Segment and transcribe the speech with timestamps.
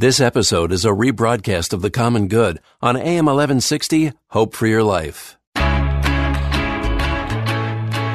[0.00, 4.82] This episode is a rebroadcast of The Common Good on AM 1160, Hope for Your
[4.82, 5.36] Life.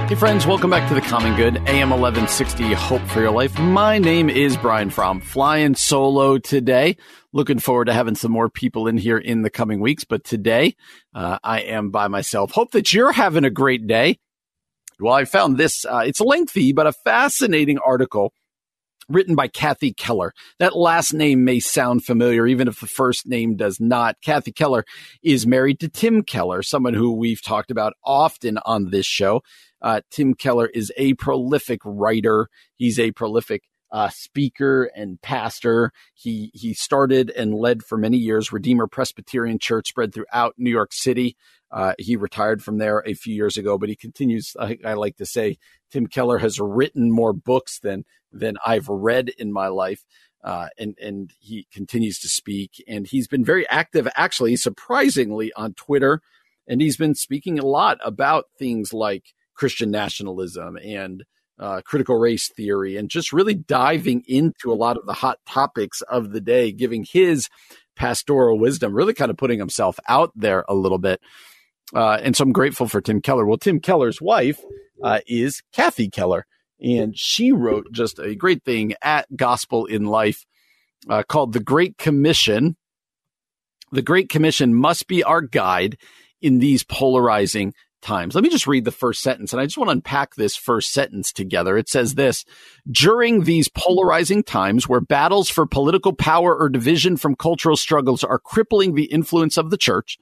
[0.09, 3.59] Hey, friends, welcome back to The Common Good, AM 1160, Hope for Your Life.
[3.59, 6.97] My name is Brian Fromm, flying solo today.
[7.33, 10.75] Looking forward to having some more people in here in the coming weeks, but today
[11.13, 12.49] uh, I am by myself.
[12.49, 14.17] Hope that you're having a great day.
[14.99, 18.33] Well, I found this, uh, it's lengthy, but a fascinating article
[19.09, 20.33] written by Kathy Keller.
[20.59, 24.17] That last name may sound familiar, even if the first name does not.
[24.23, 24.85] Kathy Keller
[25.23, 29.41] is married to Tim Keller, someone who we've talked about often on this show.
[29.81, 32.47] Uh, Tim Keller is a prolific writer.
[32.75, 35.91] He's a prolific uh, speaker and pastor.
[36.13, 40.91] He he started and led for many years Redeemer Presbyterian Church spread throughout New York
[40.91, 41.37] City.
[41.75, 44.55] Uh, he retired from there a few years ago, but he continues.
[44.57, 45.57] I, I, like to say
[45.91, 50.05] Tim Keller has written more books than than I've read in my life.
[50.41, 55.73] Uh, and and he continues to speak, and he's been very active, actually, surprisingly, on
[55.73, 56.21] Twitter,
[56.65, 61.25] and he's been speaking a lot about things like Christian nationalism and
[61.59, 66.01] uh, critical race theory, and just really diving into a lot of the hot topics
[66.03, 67.49] of the day, giving his
[67.97, 71.19] pastoral wisdom, really kind of putting himself out there a little bit.
[71.93, 73.45] Uh, and so I'm grateful for Tim Keller.
[73.45, 74.59] Well, Tim Keller's wife
[75.03, 76.45] uh, is Kathy Keller,
[76.79, 80.45] and she wrote just a great thing at Gospel in Life
[81.09, 82.75] uh, called The Great Commission.
[83.91, 85.97] The Great Commission must be our guide
[86.41, 88.35] in these polarizing times.
[88.35, 90.93] Let me just read the first sentence, and I just want to unpack this first
[90.93, 91.77] sentence together.
[91.77, 92.45] It says this
[92.89, 98.39] During these polarizing times where battles for political power or division from cultural struggles are
[98.39, 100.17] crippling the influence of the church,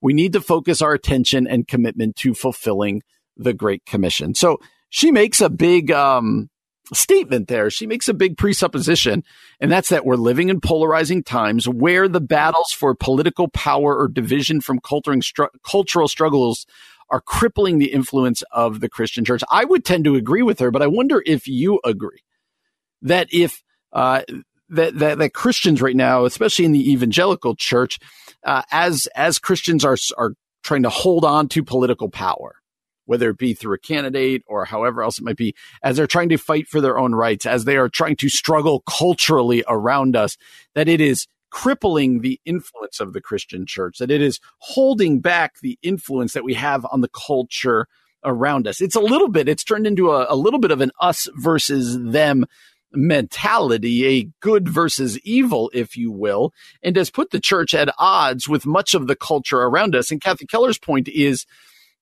[0.00, 3.02] we need to focus our attention and commitment to fulfilling
[3.36, 4.34] the Great Commission.
[4.34, 4.58] So
[4.90, 6.48] she makes a big um,
[6.92, 7.70] statement there.
[7.70, 9.24] She makes a big presupposition,
[9.60, 14.08] and that's that we're living in polarizing times where the battles for political power or
[14.08, 16.66] division from stru- cultural struggles
[17.10, 19.42] are crippling the influence of the Christian church.
[19.50, 22.22] I would tend to agree with her, but I wonder if you agree
[23.02, 24.22] that if uh,
[24.70, 27.98] that, that, that Christians right now, especially in the evangelical church,
[28.44, 32.56] uh, as as Christians are are trying to hold on to political power,
[33.06, 36.28] whether it be through a candidate or however else it might be, as they're trying
[36.28, 40.36] to fight for their own rights, as they are trying to struggle culturally around us,
[40.74, 45.60] that it is crippling the influence of the Christian church, that it is holding back
[45.60, 47.86] the influence that we have on the culture
[48.24, 48.80] around us.
[48.80, 51.98] It's a little bit, it's turned into a, a little bit of an us versus
[51.98, 52.44] them
[52.92, 58.48] mentality, a good versus evil, if you will, and has put the church at odds
[58.48, 60.10] with much of the culture around us.
[60.10, 61.46] And Kathy Keller's point is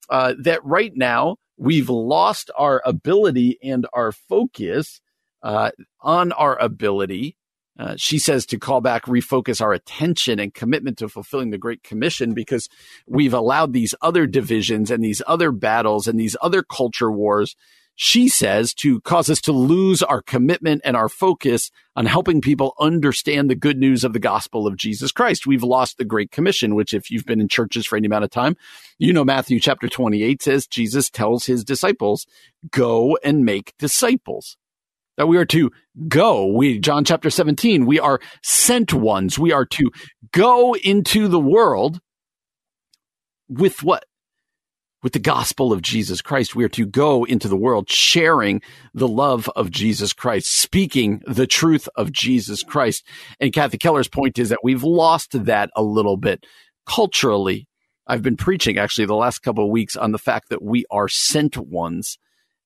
[0.09, 5.01] uh, that right now we've lost our ability and our focus
[5.43, 5.71] uh,
[6.01, 7.35] on our ability.
[7.79, 11.83] Uh, she says to call back, refocus our attention and commitment to fulfilling the Great
[11.83, 12.67] Commission because
[13.05, 17.55] we've allowed these other divisions and these other battles and these other culture wars
[17.99, 22.75] she says, to cause us to lose our commitment and our focus on helping people
[22.79, 25.47] understand the good news of the gospel of Jesus Christ.
[25.47, 28.29] We've lost the Great Commission, which, if you've been in churches for any amount of
[28.29, 28.55] time,
[28.99, 32.27] you know Matthew chapter 28 says Jesus tells his disciples,
[32.69, 34.57] go and make disciples.
[35.17, 35.71] That we are to
[36.07, 36.45] go.
[36.45, 39.39] We, John chapter 17, we are sent ones.
[39.39, 39.89] We are to
[40.31, 41.99] go into the world
[43.49, 44.05] with what?
[45.03, 46.55] With the gospel of Jesus Christ.
[46.55, 48.61] We are to go into the world sharing
[48.93, 53.05] the love of Jesus Christ, speaking the truth of Jesus Christ.
[53.39, 56.45] And Kathy Keller's point is that we've lost that a little bit
[56.87, 57.67] culturally.
[58.07, 61.07] I've been preaching actually the last couple of weeks on the fact that we are
[61.07, 62.17] sent ones.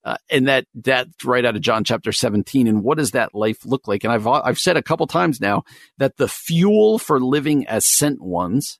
[0.03, 2.67] Uh, and that that's right out of John chapter 17.
[2.67, 4.03] And what does that life look like?
[4.03, 5.61] And I've I've said a couple times now
[6.00, 8.79] that the fuel for living as sent ones,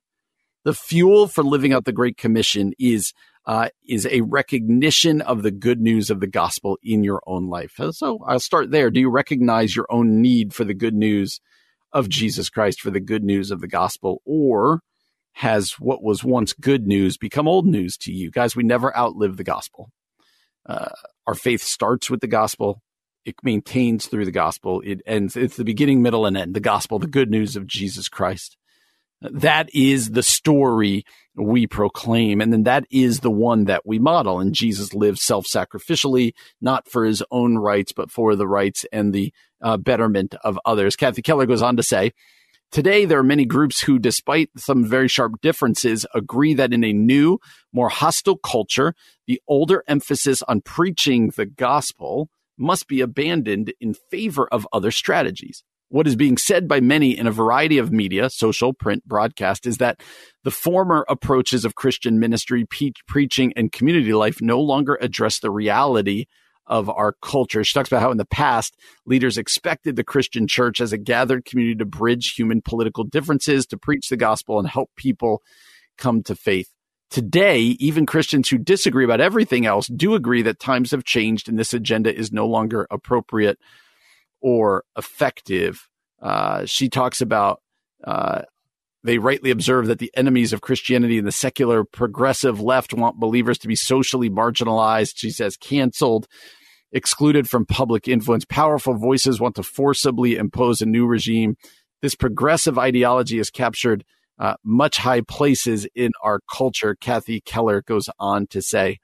[0.64, 3.14] the fuel for living out the Great Commission is
[3.46, 7.80] uh, is a recognition of the good news of the gospel in your own life.
[7.92, 8.92] So I'll start there.
[8.92, 11.40] Do you recognize your own need for the good news
[11.92, 14.22] of Jesus Christ, for the good news of the gospel?
[14.26, 14.82] Or
[15.34, 18.32] has what was once good news become old news to you?
[18.32, 19.90] Guys, we never outlive the gospel.
[20.66, 20.90] Uh,
[21.26, 22.82] our faith starts with the gospel
[23.26, 24.82] it maintains through the gospel.
[24.84, 26.56] It ends, it's the beginning, middle, and end.
[26.56, 28.58] The gospel, the good news of Jesus Christ.
[29.22, 32.42] That is the story we proclaim.
[32.42, 34.40] And then that is the one that we model.
[34.40, 39.14] And Jesus lived self sacrificially, not for his own rights, but for the rights and
[39.14, 40.96] the uh, betterment of others.
[40.96, 42.12] Kathy Keller goes on to say,
[42.72, 46.94] Today, there are many groups who, despite some very sharp differences, agree that in a
[46.94, 47.38] new,
[47.74, 48.96] more hostile culture,
[49.28, 55.64] the older emphasis on preaching the gospel must be abandoned in favor of other strategies.
[55.92, 59.78] What is being said by many in a variety of media, social, print, broadcast, is
[59.80, 60.00] that
[60.46, 65.52] the former approaches of Christian ministry, pe- preaching, and community life no longer address the
[65.52, 66.28] reality
[66.66, 67.62] of our culture.
[67.66, 71.44] She talks about how in the past, leaders expected the Christian church as a gathered
[71.44, 75.42] community to bridge human political differences, to preach the gospel, and help people
[75.98, 76.70] come to faith.
[77.10, 81.60] Today, even Christians who disagree about everything else do agree that times have changed and
[81.60, 83.60] this agenda is no longer appropriate
[84.42, 85.88] or effective.
[86.22, 87.62] Uh, she talks about
[88.04, 88.42] uh,
[89.04, 93.58] they rightly observe that the enemies of Christianity and the secular progressive left want believers
[93.60, 95.14] to be socially marginalized.
[95.16, 96.28] She says canceled,
[96.92, 98.46] excluded from public influence.
[98.46, 101.56] Powerful voices want to forcibly impose a new regime.
[102.02, 104.04] This progressive ideology has captured
[104.40, 109.00] uh, much high places in our culture, Kathy Keller goes on to say.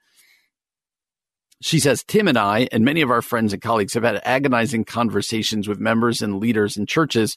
[1.60, 4.84] She says, Tim and I, and many of our friends and colleagues, have had agonizing
[4.84, 7.36] conversations with members and leaders in churches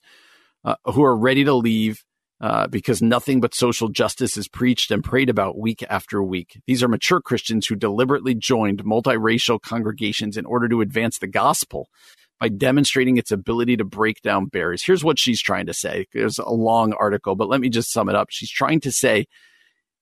[0.63, 2.03] uh, who are ready to leave
[2.39, 6.59] uh, because nothing but social justice is preached and prayed about week after week.
[6.65, 11.87] These are mature Christians who deliberately joined multiracial congregations in order to advance the gospel
[12.39, 14.83] by demonstrating its ability to break down barriers.
[14.83, 16.07] Here's what she's trying to say.
[16.13, 18.29] There's a long article, but let me just sum it up.
[18.31, 19.25] She's trying to say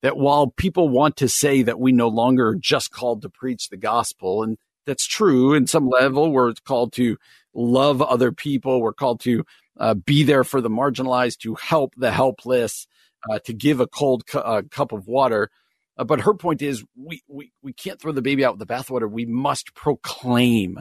[0.01, 3.69] that while people want to say that we no longer are just called to preach
[3.69, 7.17] the gospel, and that's true in some level, we're called to
[7.53, 9.43] love other people, we're called to
[9.79, 12.87] uh, be there for the marginalized, to help the helpless,
[13.29, 15.49] uh, to give a cold cu- uh, cup of water.
[15.97, 18.73] Uh, but her point is, we, we we can't throw the baby out with the
[18.73, 19.09] bathwater.
[19.09, 20.79] We must proclaim.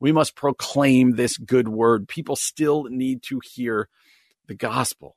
[0.00, 2.08] We must proclaim this good word.
[2.08, 3.88] People still need to hear
[4.46, 5.16] the gospel.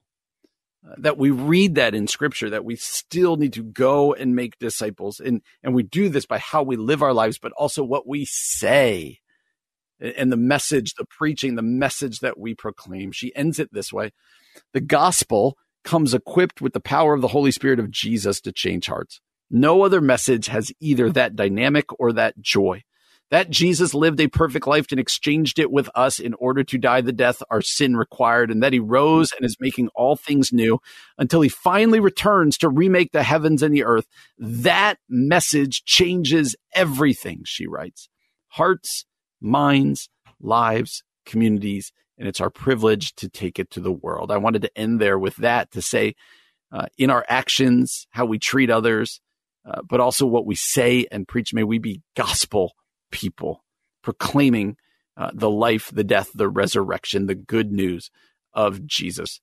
[0.98, 5.20] That we read that in scripture that we still need to go and make disciples
[5.20, 8.26] and and we do this by how we live our lives but also what we
[8.26, 9.20] say
[10.00, 13.12] and the message, the preaching, the message that we proclaim.
[13.12, 14.12] She ends it this way
[14.74, 18.88] The gospel comes equipped with the power of the Holy Spirit of Jesus to change
[18.88, 19.22] hearts.
[19.50, 22.84] No other message has either that dynamic or that joy.
[23.30, 27.02] That Jesus lived a perfect life and exchanged it with us in order to die
[27.02, 30.80] the death our sin required, and that he rose and is making all things new
[31.18, 34.08] until he finally returns to remake the heavens and the earth.
[34.38, 38.08] That message changes everything, she writes.
[38.50, 39.06] Hearts
[39.42, 40.10] minds,
[40.40, 44.32] lives, communities, and it's our privilege to take it to the world.
[44.32, 46.16] I wanted to end there with that to say,
[46.72, 49.22] uh, in our actions, how we treat others,
[49.66, 52.74] uh, but also what we say and preach, may we be gospel
[53.12, 53.64] people,
[54.02, 54.78] proclaiming
[55.16, 58.12] uh, the life, the death, the resurrection, the good news
[58.54, 59.42] of Jesus.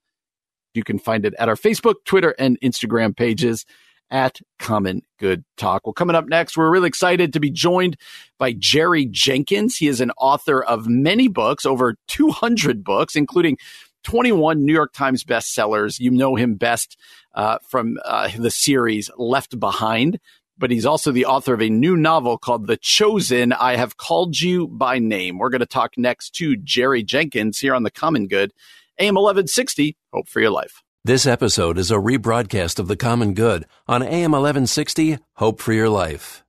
[0.74, 3.64] You can find it at our Facebook, Twitter, and Instagram pages
[4.10, 5.86] at Common Good Talk.
[5.86, 7.96] Well, coming up next, we're really excited to be joined
[8.38, 9.76] by Jerry Jenkins.
[9.76, 13.56] He is an author of many books, over 200 books, including
[14.04, 15.98] 21 New York Times bestsellers.
[15.98, 16.98] You know him best
[17.34, 20.20] uh, from uh, the series Left Behind,
[20.58, 24.40] but he's also the author of a new novel called The Chosen I Have Called
[24.40, 25.38] You by Name.
[25.38, 28.52] We're going to talk next to Jerry Jenkins here on The Common Good,
[28.98, 29.96] AM 1160.
[30.12, 30.82] Hope for your life.
[31.04, 35.90] This episode is a rebroadcast of The Common Good on AM 1160 Hope for Your
[35.90, 36.44] Life.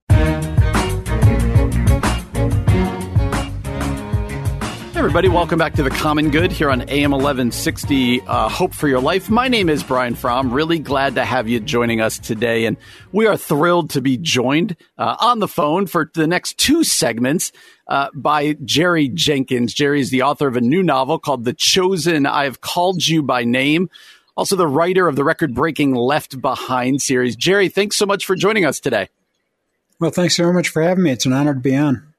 [5.05, 8.99] Everybody, welcome back to The Common Good here on AM 1160 uh, Hope for Your
[8.99, 9.29] Life.
[9.29, 10.51] My name is Brian Fromm.
[10.51, 12.65] Really glad to have you joining us today.
[12.65, 12.75] And
[13.11, 17.51] we are thrilled to be joined uh, on the phone for the next two segments
[17.87, 19.75] uh, by Jerry Jenkins.
[19.75, 23.21] Jerry is the author of a new novel called The Chosen I Have Called You
[23.21, 23.91] by Name
[24.35, 27.35] also the writer of the record breaking Left Behind series.
[27.35, 29.09] Jerry, thanks so much for joining us today.
[29.99, 31.11] Well, thanks very much for having me.
[31.11, 32.14] It's an honor to be on.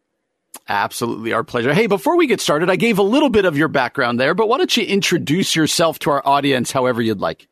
[0.68, 1.72] Absolutely, our pleasure.
[1.72, 4.48] Hey, before we get started, I gave a little bit of your background there, but
[4.48, 7.48] why don't you introduce yourself to our audience however you'd like?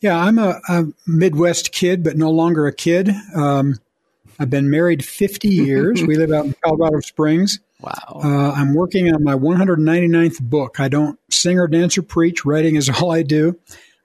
[0.00, 3.10] Yeah, I'm a, a Midwest kid, but no longer a kid.
[3.34, 3.78] Um,
[4.38, 6.02] I've been married 50 years.
[6.02, 7.60] we live out in Colorado Springs.
[7.80, 8.20] Wow.
[8.22, 10.80] Uh, I'm working on my 199th book.
[10.80, 12.44] I don't sing or dance or preach.
[12.44, 13.58] Writing is all I do.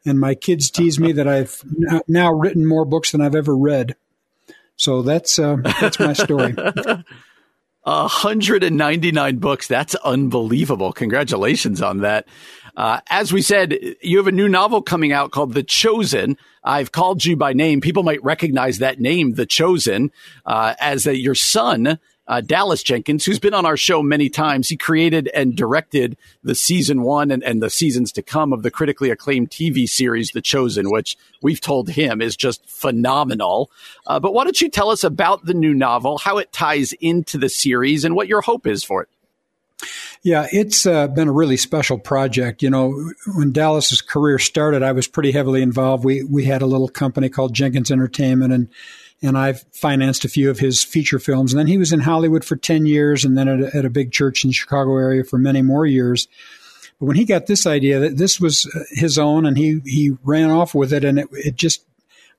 [0.05, 1.63] And my kids tease me that I've
[2.08, 3.96] now written more books than I've ever read.
[4.75, 6.55] So that's uh, that's my story.
[7.83, 9.67] 199 books.
[9.67, 10.93] That's unbelievable.
[10.93, 12.27] Congratulations on that.
[12.77, 16.38] Uh, as we said, you have a new novel coming out called The Chosen.
[16.63, 17.81] I've called you by name.
[17.81, 20.11] People might recognize that name, The Chosen,
[20.45, 22.00] uh, as a, your son
[22.31, 24.69] uh, Dallas Jenkins, who's been on our show many times.
[24.69, 28.71] He created and directed the season one and, and the seasons to come of the
[28.71, 33.69] critically acclaimed TV series, The Chosen, which we've told him is just phenomenal.
[34.07, 37.38] Uh, but why don't you tell us about the new novel, how it ties into
[37.38, 39.09] the series, and what your hope is for it?
[40.23, 42.63] Yeah, it's uh, been a really special project.
[42.63, 46.05] You know, when Dallas's career started, I was pretty heavily involved.
[46.05, 48.69] We we had a little company called Jenkins Entertainment, and
[49.22, 51.54] and I've financed a few of his feature films.
[51.54, 53.90] And then he was in Hollywood for 10 years and then at a, at a
[53.90, 56.28] big church in the Chicago area for many more years.
[57.00, 60.18] But when he got this idea that this was uh, his own and he, he
[60.24, 61.86] ran off with it and it, it just,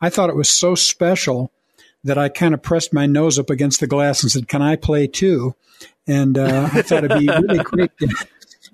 [0.01, 1.53] I thought it was so special
[2.05, 4.75] that I kind of pressed my nose up against the glass and said, can I
[4.75, 5.55] play too?
[6.09, 7.97] And uh, I thought it'd be really great.
[7.99, 8.27] To,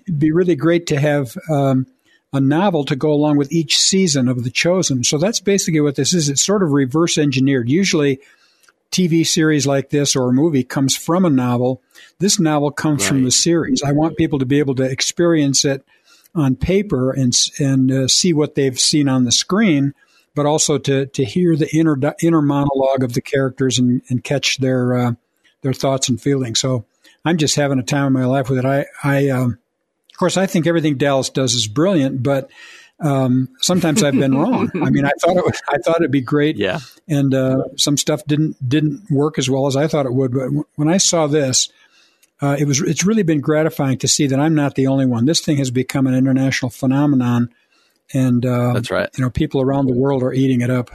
[0.06, 1.86] it'd be really great to have, um,
[2.32, 5.02] a novel to go along with each season of The Chosen.
[5.04, 6.28] So that's basically what this is.
[6.28, 7.70] It's sort of reverse engineered.
[7.70, 8.20] Usually,
[8.90, 11.82] TV series like this or a movie comes from a novel.
[12.18, 13.08] This novel comes right.
[13.08, 13.82] from the series.
[13.82, 15.84] I want people to be able to experience it
[16.34, 19.94] on paper and and uh, see what they've seen on the screen,
[20.34, 24.58] but also to to hear the inner inner monologue of the characters and, and catch
[24.58, 25.12] their uh,
[25.62, 26.60] their thoughts and feelings.
[26.60, 26.84] So
[27.24, 28.64] I'm just having a time of my life with it.
[28.64, 29.58] I I um,
[30.18, 32.50] of course, I think everything Dallas does is brilliant, but
[32.98, 34.68] um, sometimes I've been wrong.
[34.82, 37.96] I mean, I thought it was, I thought it'd be great, yeah, and uh, some
[37.96, 40.32] stuff didn't didn't work as well as I thought it would.
[40.32, 41.68] But w- when I saw this,
[42.42, 45.24] uh, it was it's really been gratifying to see that I'm not the only one.
[45.24, 47.54] This thing has become an international phenomenon,
[48.12, 49.08] and uh, that's right.
[49.16, 50.90] You know, people around the world are eating it up.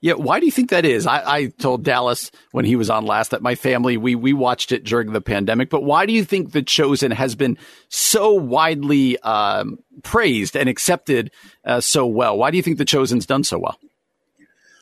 [0.00, 1.06] Yeah, why do you think that is?
[1.08, 4.70] I, I, told Dallas when he was on last that my family we we watched
[4.70, 5.70] it during the pandemic.
[5.70, 11.32] But why do you think The Chosen has been so widely um, praised and accepted
[11.64, 12.38] uh, so well?
[12.38, 13.76] Why do you think The Chosen's done so well?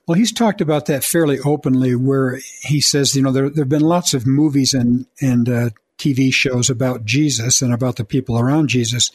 [0.06, 3.70] Well, he's talked about that fairly openly, where he says, you know, there there have
[3.70, 8.38] been lots of movies and and uh, TV shows about Jesus and about the people
[8.38, 9.10] around Jesus,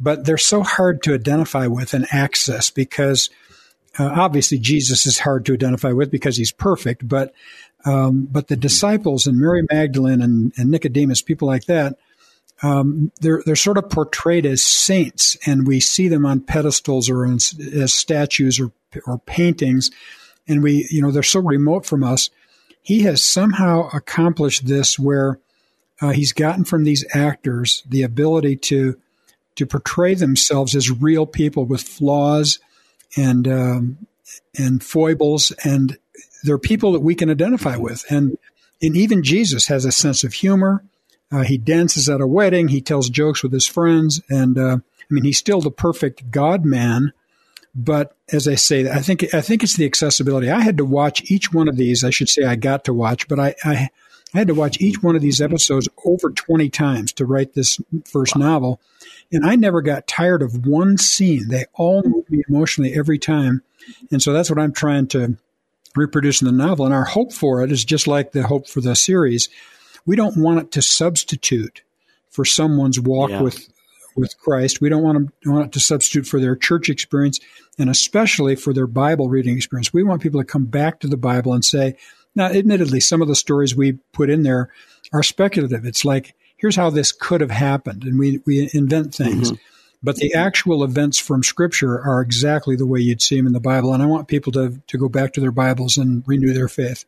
[0.00, 3.28] but they're so hard to identify with and access because
[3.98, 7.32] uh, obviously, Jesus is hard to identify with because he's perfect, but
[7.84, 11.98] um, but the disciples and Mary Magdalene and, and Nicodemus, people like that,
[12.62, 17.24] um, they're they're sort of portrayed as saints, and we see them on pedestals or
[17.24, 18.72] in, as statues or
[19.06, 19.90] or paintings,
[20.48, 22.30] and we you know they're so remote from us.
[22.82, 25.38] He has somehow accomplished this where
[26.00, 28.98] uh, he's gotten from these actors the ability to
[29.56, 32.58] to portray themselves as real people with flaws
[33.16, 34.06] and um,
[34.56, 35.98] and foibles, and
[36.42, 38.04] they're people that we can identify with.
[38.10, 38.38] And
[38.82, 40.84] and even Jesus has a sense of humor.
[41.32, 42.68] Uh, he dances at a wedding.
[42.68, 46.64] He tells jokes with his friends, and uh, I mean, he's still the perfect God
[46.64, 47.12] man.
[47.74, 50.50] But as I say, I think I think it's the accessibility.
[50.50, 52.04] I had to watch each one of these.
[52.04, 53.90] I should say I got to watch, but I, I,
[54.32, 57.80] I had to watch each one of these episodes over twenty times to write this
[58.04, 58.46] first wow.
[58.46, 58.80] novel.
[59.32, 61.48] And I never got tired of one scene.
[61.48, 63.62] They all moved me emotionally every time.
[64.10, 65.36] And so that's what I'm trying to
[65.96, 66.84] reproduce in the novel.
[66.84, 69.48] And our hope for it is just like the hope for the series.
[70.06, 71.82] We don't want it to substitute
[72.30, 73.42] for someone's walk yeah.
[73.42, 73.68] with
[74.16, 74.80] with Christ.
[74.80, 77.40] We don't want, to, want it to substitute for their church experience
[77.78, 79.92] and especially for their Bible reading experience.
[79.92, 81.96] We want people to come back to the Bible and say,
[82.36, 84.70] now, admittedly, some of the stories we put in there
[85.12, 85.84] are speculative.
[85.84, 89.52] It's like, here's how this could have happened, and we we invent things.
[89.52, 89.62] Mm-hmm.
[90.02, 93.60] But the actual events from Scripture are exactly the way you'd see them in the
[93.60, 96.68] Bible, and I want people to to go back to their Bibles and renew their
[96.68, 97.06] faith.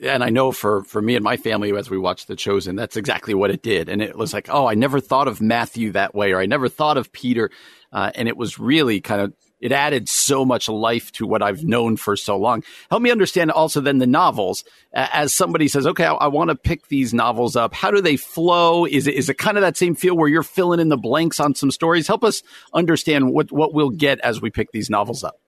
[0.00, 2.96] And I know for for me and my family, as we watched The Chosen, that's
[2.96, 3.88] exactly what it did.
[3.88, 6.68] And it was like, oh, I never thought of Matthew that way, or I never
[6.68, 7.50] thought of Peter,
[7.92, 11.64] uh, and it was really kind of it added so much life to what I've
[11.64, 12.62] known for so long.
[12.90, 14.64] Help me understand also then the novels.
[14.92, 17.74] As somebody says, okay, I, I want to pick these novels up.
[17.74, 18.84] How do they flow?
[18.84, 21.40] Is it is it kind of that same feel where you're filling in the blanks
[21.40, 22.06] on some stories?
[22.06, 25.40] Help us understand what what we'll get as we pick these novels up.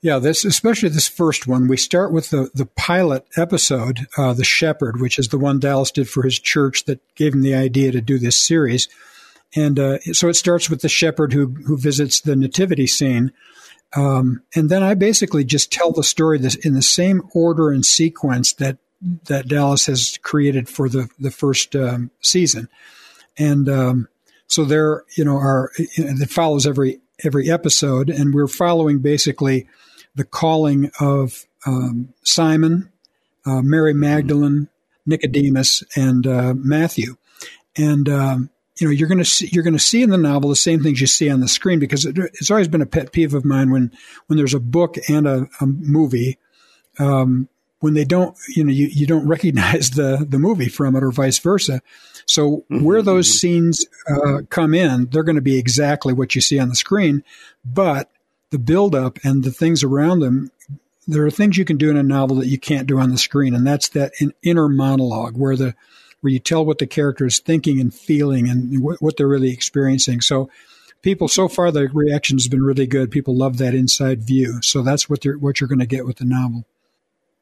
[0.00, 1.68] Yeah, this especially this first one.
[1.68, 5.90] We start with the the pilot episode, uh, the Shepherd, which is the one Dallas
[5.90, 8.88] did for his church that gave him the idea to do this series.
[9.56, 13.32] And uh, so it starts with the shepherd who who visits the nativity scene,
[13.96, 17.84] um, and then I basically just tell the story this in the same order and
[17.84, 18.78] sequence that
[19.24, 22.68] that Dallas has created for the the first um, season,
[23.38, 24.08] and um,
[24.48, 29.66] so there you know are it follows every every episode, and we're following basically
[30.14, 32.90] the calling of um, Simon,
[33.46, 34.68] uh, Mary Magdalene,
[35.06, 37.16] Nicodemus and uh, Matthew,
[37.76, 40.50] and um, you know you're going to see you're going to see in the novel
[40.50, 43.12] the same things you see on the screen because it, it's always been a pet
[43.12, 43.92] peeve of mine when
[44.26, 46.38] when there's a book and a, a movie.
[46.98, 47.48] Um,
[47.80, 51.12] when they don't, you know, you, you don't recognize the, the movie from it or
[51.12, 51.80] vice versa.
[52.26, 52.82] So mm-hmm.
[52.82, 56.68] where those scenes uh, come in, they're going to be exactly what you see on
[56.68, 57.22] the screen,
[57.64, 58.10] but
[58.50, 60.50] the buildup and the things around them,
[61.06, 63.18] there are things you can do in a novel that you can't do on the
[63.18, 65.74] screen, and that's that inner monologue where the
[66.20, 69.52] where you tell what the character is thinking and feeling and what, what they're really
[69.52, 70.20] experiencing.
[70.20, 70.50] So
[71.02, 73.10] people so far the reaction has been really good.
[73.10, 74.60] People love that inside view.
[74.62, 76.64] So that's what they're what you're going to get with the novel.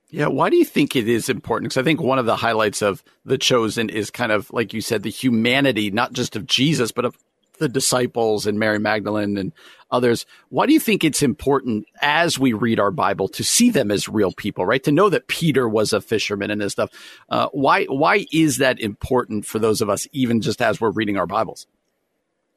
[0.09, 1.71] Yeah, why do you think it is important?
[1.71, 4.81] Because I think one of the highlights of The Chosen is kind of, like you
[4.81, 7.19] said, the humanity, not just of Jesus, but of
[7.59, 9.53] the disciples and Mary Magdalene and
[9.91, 10.27] others.
[10.49, 14.09] Why do you think it's important as we read our Bible to see them as
[14.09, 14.83] real people, right?
[14.85, 16.91] To know that Peter was a fisherman and this stuff.
[17.29, 21.17] Uh, why, why is that important for those of us, even just as we're reading
[21.17, 21.67] our Bibles?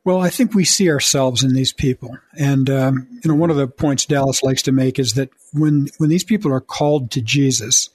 [0.06, 3.58] Well, I think we see ourselves in these people, and um, you know, one of
[3.58, 7.22] the points Dallas likes to make is that when when these people are called to
[7.22, 7.90] Jesus,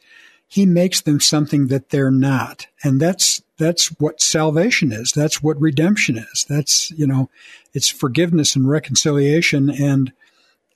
[0.46, 5.12] He makes them something that they're not, and that's that's what salvation is.
[5.12, 6.44] That's what redemption is.
[6.48, 7.30] That's you know,
[7.72, 10.12] it's forgiveness and reconciliation, and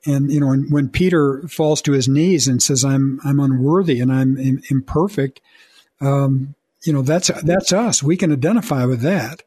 [0.07, 4.13] and you know, when, Peter falls to his knees and says, "I'm I'm unworthy and
[4.13, 4.39] I'm
[4.71, 5.41] imperfect,"
[6.01, 6.55] um,
[6.85, 8.03] you know, that's that's us.
[8.03, 9.43] We can identify with that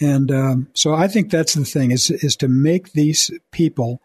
[0.00, 4.00] and um, so I think that's the thing is is to make these people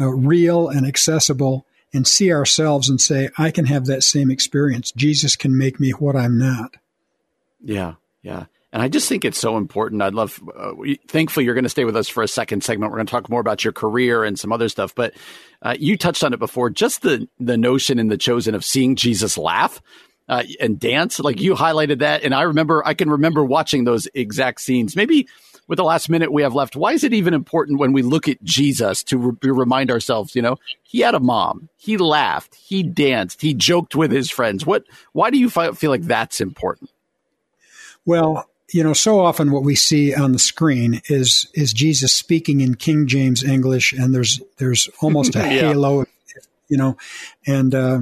[0.00, 4.92] uh, real and accessible and see ourselves and say, I can have that same experience.
[4.92, 6.76] Jesus can make me what I'm not.
[7.62, 7.94] Yeah,
[8.26, 8.46] yeah.
[8.72, 10.02] And I just think it's so important.
[10.02, 10.72] I'd love, uh,
[11.06, 12.90] thankfully, you're going to stay with us for a second segment.
[12.90, 14.94] We're going to talk more about your career and some other stuff.
[14.94, 15.14] But
[15.62, 16.68] uh, you touched on it before.
[16.68, 19.80] Just the the notion in the chosen of seeing Jesus laugh
[20.28, 21.20] uh, and dance.
[21.20, 24.96] Like you highlighted that, and I remember I can remember watching those exact scenes.
[24.96, 25.28] Maybe
[25.68, 28.28] with the last minute we have left, why is it even important when we look
[28.28, 30.34] at Jesus to re- remind ourselves?
[30.34, 34.66] You know, he had a mom, he laughed, he danced, he joked with his friends.
[34.66, 34.84] What?
[35.12, 36.90] Why do you fi- feel like that's important?
[38.06, 42.60] Well, you know, so often what we see on the screen is is Jesus speaking
[42.60, 45.72] in King James English, and there's there's almost a yeah.
[45.72, 46.06] halo
[46.68, 46.96] you know,
[47.46, 48.00] and uh,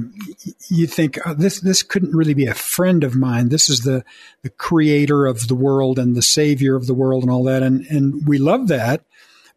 [0.69, 3.49] you think oh, this this couldn't really be a friend of mine.
[3.49, 4.03] This is the
[4.41, 7.85] the creator of the world and the savior of the world and all that, and
[7.87, 9.03] and we love that,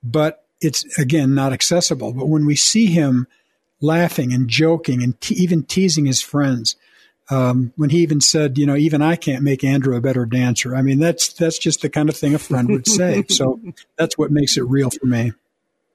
[0.02, 2.12] but it's again not accessible.
[2.12, 3.26] But when we see him
[3.80, 6.76] laughing and joking and te- even teasing his friends.
[7.30, 10.74] Um, when he even said, you know, even I can't make Andrew a better dancer.
[10.74, 13.24] I mean, that's that's just the kind of thing a friend would say.
[13.28, 13.60] so
[13.96, 15.32] that's what makes it real for me.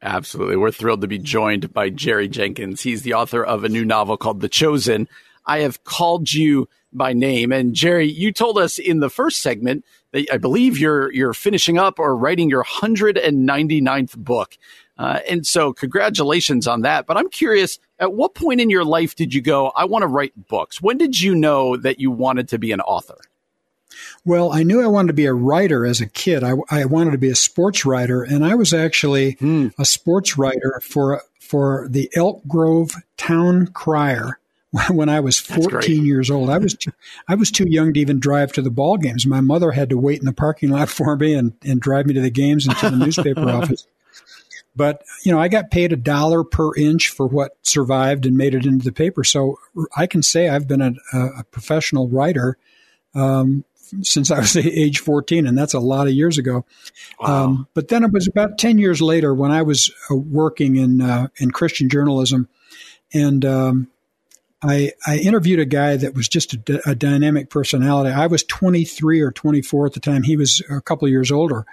[0.03, 0.57] Absolutely.
[0.57, 2.81] We're thrilled to be joined by Jerry Jenkins.
[2.81, 5.07] He's the author of a new novel called The Chosen.
[5.45, 7.51] I have called you by name.
[7.51, 11.77] And Jerry, you told us in the first segment that I believe you're you're finishing
[11.77, 14.57] up or writing your 199th book.
[14.97, 17.05] Uh, and so congratulations on that.
[17.05, 20.07] But I'm curious, at what point in your life did you go, I want to
[20.07, 20.81] write books?
[20.81, 23.17] When did you know that you wanted to be an author?
[24.25, 26.43] Well, I knew I wanted to be a writer as a kid.
[26.43, 29.73] I, I wanted to be a sports writer, and I was actually mm.
[29.77, 34.39] a sports writer for for the Elk Grove Town Crier
[34.89, 36.49] when I was 14 years old.
[36.49, 36.91] I was too,
[37.27, 39.27] I was too young to even drive to the ball games.
[39.27, 42.13] My mother had to wait in the parking lot for me and, and drive me
[42.15, 43.85] to the games and to the newspaper office.
[44.75, 48.55] But you know, I got paid a dollar per inch for what survived and made
[48.55, 49.23] it into the paper.
[49.23, 49.59] So
[49.95, 52.57] I can say I've been a, a professional writer
[53.13, 53.63] um,
[54.01, 56.65] since I was age 14, and that's a lot of years ago.
[57.19, 57.45] Wow.
[57.45, 61.01] Um, but then it was about 10 years later when I was uh, working in
[61.01, 62.47] uh, in Christian journalism,
[63.13, 63.87] and um,
[64.61, 68.11] I, I interviewed a guy that was just a, a, dynamic personality.
[68.11, 70.23] I was 23 or 24 at the time.
[70.23, 71.65] He was a couple of years older,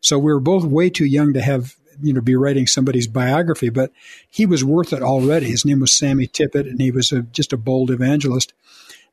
[0.00, 3.68] so we were both way too young to have you know be writing somebody's biography.
[3.68, 3.92] But
[4.30, 5.46] he was worth it already.
[5.46, 8.52] His name was Sammy Tippit, and he was a, just a bold evangelist,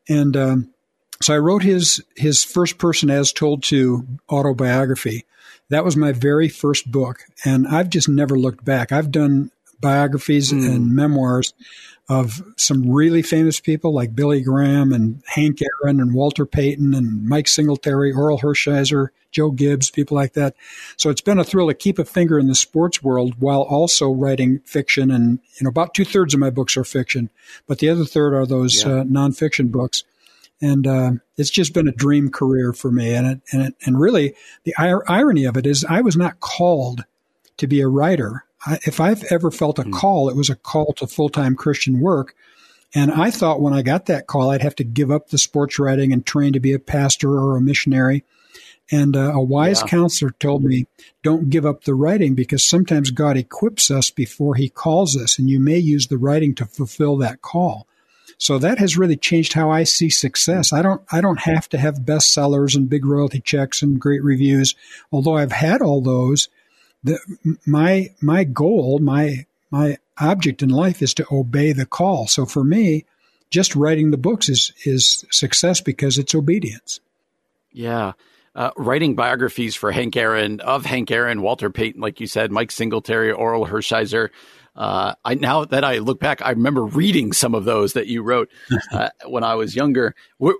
[0.07, 0.73] and um,
[1.21, 5.25] so I wrote his his first person as told to autobiography.
[5.69, 8.91] That was my very first book, and I've just never looked back.
[8.91, 10.65] I've done biographies mm.
[10.65, 11.53] and memoirs
[12.11, 17.25] of some really famous people like Billy Graham and Hank Aaron and Walter Payton and
[17.25, 20.53] Mike Singletary, Orel Hershiser, Joe Gibbs, people like that.
[20.97, 24.11] So it's been a thrill to keep a finger in the sports world while also
[24.11, 25.09] writing fiction.
[25.09, 27.29] And you know, about two thirds of my books are fiction,
[27.65, 28.91] but the other third are those yeah.
[28.91, 30.03] uh, nonfiction books
[30.61, 33.15] and uh, it's just been a dream career for me.
[33.15, 36.39] And it, and it, and really, the ir- irony of it is, I was not
[36.39, 37.03] called
[37.57, 38.45] to be a writer.
[38.65, 39.93] I, if I've ever felt a mm.
[39.93, 42.35] call, it was a call to full time Christian work.
[42.93, 45.79] And I thought when I got that call, I'd have to give up the sports
[45.79, 48.25] writing and train to be a pastor or a missionary.
[48.91, 49.87] And uh, a wise yeah.
[49.87, 50.85] counselor told me,
[51.23, 55.49] don't give up the writing because sometimes God equips us before he calls us, and
[55.49, 57.87] you may use the writing to fulfill that call.
[58.37, 60.73] So that has really changed how I see success.
[60.73, 64.75] I don't I don't have to have bestsellers and big royalty checks and great reviews.
[65.11, 66.49] Although I've had all those,
[67.03, 67.19] the,
[67.65, 72.27] my my goal, my my object in life is to obey the call.
[72.27, 73.05] So for me,
[73.49, 76.99] just writing the books is is success because it's obedience.
[77.71, 78.13] Yeah.
[78.53, 82.69] Uh, writing biographies for Hank Aaron, of Hank Aaron, Walter Payton, like you said, Mike
[82.69, 84.29] Singletary, Orel Hershiser,
[84.75, 88.23] uh, I now that I look back, I remember reading some of those that you
[88.23, 88.49] wrote
[88.91, 90.15] uh, when I was younger.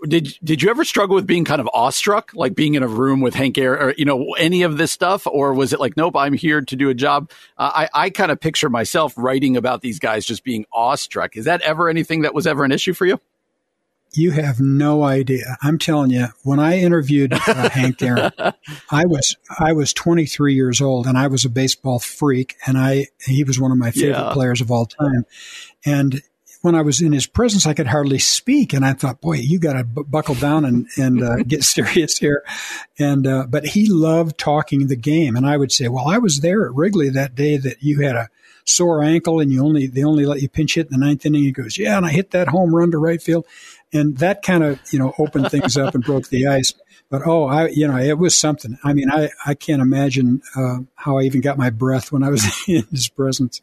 [0.08, 3.22] did did you ever struggle with being kind of awestruck, like being in a room
[3.22, 6.16] with Hank Aaron, or you know any of this stuff, or was it like, nope,
[6.16, 7.32] I'm here to do a job?
[7.58, 11.38] Uh, I I kind of picture myself writing about these guys just being awestruck.
[11.38, 13.20] Is that ever anything that was ever an issue for you?
[14.14, 15.58] You have no idea.
[15.62, 18.32] I'm telling you, when I interviewed uh, Hank Aaron,
[18.92, 23.08] I was I was 23 years old and I was a baseball freak, and I
[23.26, 24.34] he was one of my favorite yeah.
[24.34, 25.26] players of all time.
[25.86, 26.22] And
[26.62, 29.60] when I was in his presence, I could hardly speak, and I thought, boy, you
[29.60, 32.44] got to b- buckle down and and uh, get serious here.
[33.00, 36.42] And uh, but he loved talking the game, and I would say, well, I was
[36.42, 38.30] there at Wrigley that day that you had a
[38.64, 41.44] sore ankle and you only they only let you pinch hit in the ninth inning.
[41.44, 43.46] He goes, yeah, and I hit that home run to right field
[43.94, 46.74] and that kind of you know opened things up and broke the ice.
[47.10, 48.78] But oh, I you know it was something.
[48.84, 52.30] I mean, I I can't imagine uh, how I even got my breath when I
[52.30, 53.62] was in his presence.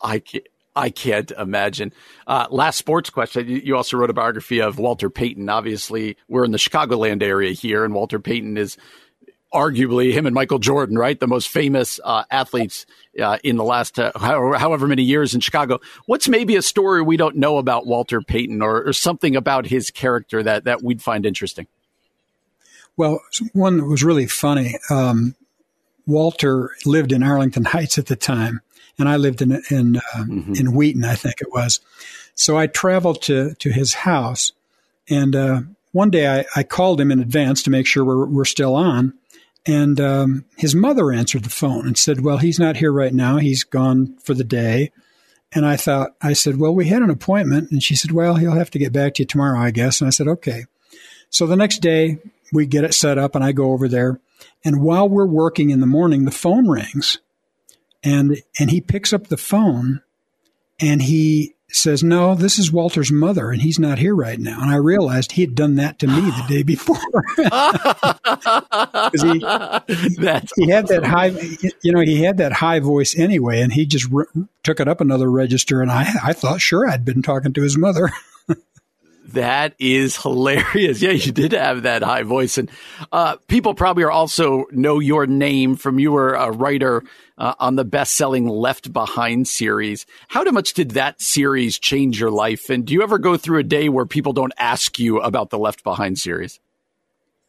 [0.00, 0.46] I can't.
[0.76, 1.92] I can't imagine.
[2.26, 3.48] Uh, last sports question.
[3.48, 5.48] You also wrote a biography of Walter Payton.
[5.48, 8.76] Obviously, we're in the Chicagoland area here, and Walter Payton is
[9.54, 11.18] arguably him and Michael Jordan, right?
[11.18, 12.84] The most famous uh, athletes
[13.20, 15.80] uh, in the last uh, however many years in Chicago.
[16.06, 19.90] What's maybe a story we don't know about Walter Payton or, or something about his
[19.90, 21.66] character that, that we'd find interesting?
[22.96, 23.20] Well,
[23.52, 24.76] one that was really funny.
[24.90, 25.34] Um,
[26.06, 28.60] Walter lived in Arlington Heights at the time,
[28.98, 30.54] and I lived in in uh, mm-hmm.
[30.54, 31.80] in Wheaton, I think it was.
[32.34, 34.52] So I traveled to to his house,
[35.08, 35.60] and uh,
[35.92, 39.14] one day I, I, called him in advance to make sure we're, we're still on.
[39.66, 43.38] And um, his mother answered the phone and said, Well, he's not here right now.
[43.38, 44.92] He's gone for the day.
[45.52, 47.70] And I thought, I said, Well, we had an appointment.
[47.70, 50.00] And she said, Well, he'll have to get back to you tomorrow, I guess.
[50.00, 50.64] And I said, Okay.
[51.30, 52.18] So the next day,
[52.52, 54.20] we get it set up and I go over there.
[54.64, 57.18] And while we're working in the morning, the phone rings.
[58.02, 60.02] And, and he picks up the phone
[60.78, 64.60] and he says, No, this is Walter's mother, and he's not here right now.
[64.62, 66.96] And I realized he had done that to me the day before.
[69.12, 69.38] he,
[70.20, 71.26] That's he had that high,
[71.82, 74.24] you know, he had that high voice anyway, and he just re-
[74.62, 75.82] took it up another register.
[75.82, 78.10] And I, I thought, sure, I'd been talking to his mother.
[79.32, 81.02] That is hilarious.
[81.04, 82.70] Yeah, you did have that high voice, and
[83.10, 87.02] uh, people probably are also know your name from you were a writer
[87.36, 90.06] uh, on the best-selling Left Behind series.
[90.28, 92.70] How much did that series change your life?
[92.70, 95.58] And do you ever go through a day where people don't ask you about the
[95.58, 96.60] Left Behind series?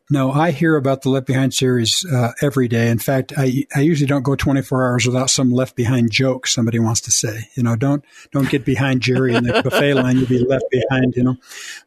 [0.09, 2.89] No, I hear about the Left Behind series uh, every day.
[2.89, 6.77] In fact, I I usually don't go 24 hours without some Left Behind joke somebody
[6.77, 7.49] wants to say.
[7.55, 11.15] You know, don't don't get behind Jerry in the buffet line; you'll be left behind.
[11.15, 11.35] You know,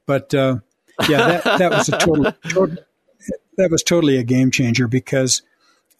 [0.04, 0.58] but uh,
[1.08, 2.76] yeah, that that was a total, total,
[3.56, 5.42] that was totally a game changer because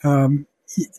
[0.02, 0.48] um,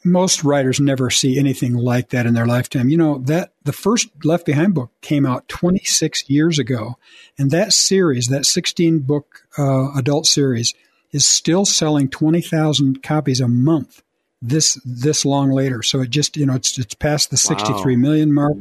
[0.06, 2.88] most writers never see anything like that in their lifetime.
[2.88, 6.98] You know that the first Left Behind book came out 26 years ago,
[7.38, 10.74] and that series, that 16 book uh, adult series
[11.12, 14.02] is still selling 20,000 copies a month
[14.42, 15.84] this this long later.
[15.84, 18.02] So it just, you know, it's it's past the sixty-three wow.
[18.02, 18.58] million mark.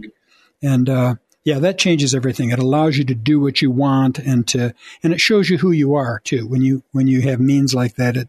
[0.62, 2.50] And uh, yeah, that changes everything.
[2.50, 5.70] It allows you to do what you want and to and it shows you who
[5.70, 6.46] you are too.
[6.46, 8.28] When you when you have means like that, it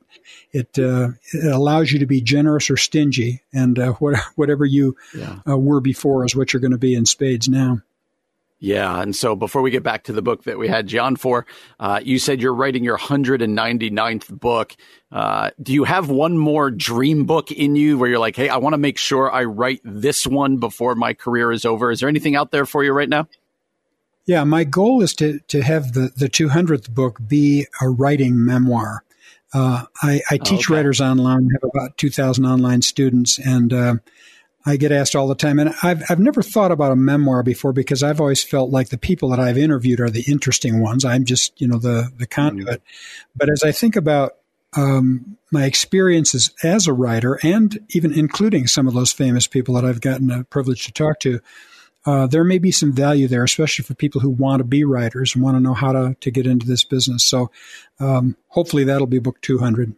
[0.51, 3.93] it uh, it allows you to be generous or stingy and uh,
[4.35, 5.39] whatever you yeah.
[5.47, 7.81] Uh, were before is what you're going to be in spades now.
[8.59, 9.01] Yeah.
[9.01, 11.45] And so before we get back to the book that we had John for,
[11.79, 14.75] uh, you said you're writing your 199th book.
[15.11, 18.57] Uh, do you have one more dream book in you where you're like, hey, I
[18.57, 21.89] want to make sure I write this one before my career is over?
[21.89, 23.27] Is there anything out there for you right now?
[24.25, 29.03] Yeah, my goal is to, to have the, the 200th book be a writing memoir.
[29.53, 30.75] Uh, I, I, teach okay.
[30.75, 33.95] writers online, have about 2,000 online students, and uh,
[34.69, 37.73] I get asked all the time, and I've I've never thought about a memoir before
[37.73, 41.03] because I've always felt like the people that I've interviewed are the interesting ones.
[41.03, 42.81] I'm just you know the the conduit.
[42.81, 43.31] Mm-hmm.
[43.35, 44.35] But as I think about
[44.75, 49.85] um, my experiences as a writer, and even including some of those famous people that
[49.85, 51.39] I've gotten a privilege to talk to,
[52.05, 55.35] uh, there may be some value there, especially for people who want to be writers
[55.35, 57.25] and want to know how to, to get into this business.
[57.25, 57.51] So
[57.99, 59.95] um, hopefully that'll be book 200.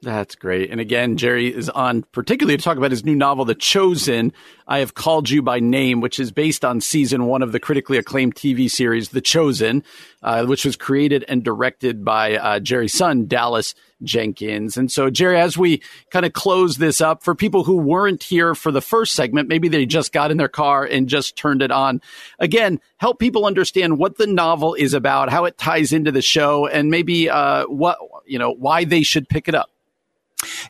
[0.00, 0.70] That's great.
[0.70, 4.32] And again, Jerry is on particularly to talk about his new novel, The Chosen.
[4.68, 7.98] I have called you by name, which is based on season one of the critically
[7.98, 9.82] acclaimed TV series, The Chosen,
[10.22, 14.76] uh, which was created and directed by uh, Jerry's son, Dallas Jenkins.
[14.76, 18.54] And so, Jerry, as we kind of close this up, for people who weren't here
[18.54, 21.72] for the first segment, maybe they just got in their car and just turned it
[21.72, 22.00] on.
[22.38, 26.68] Again, help people understand what the novel is about, how it ties into the show,
[26.68, 29.70] and maybe uh, what you know why they should pick it up.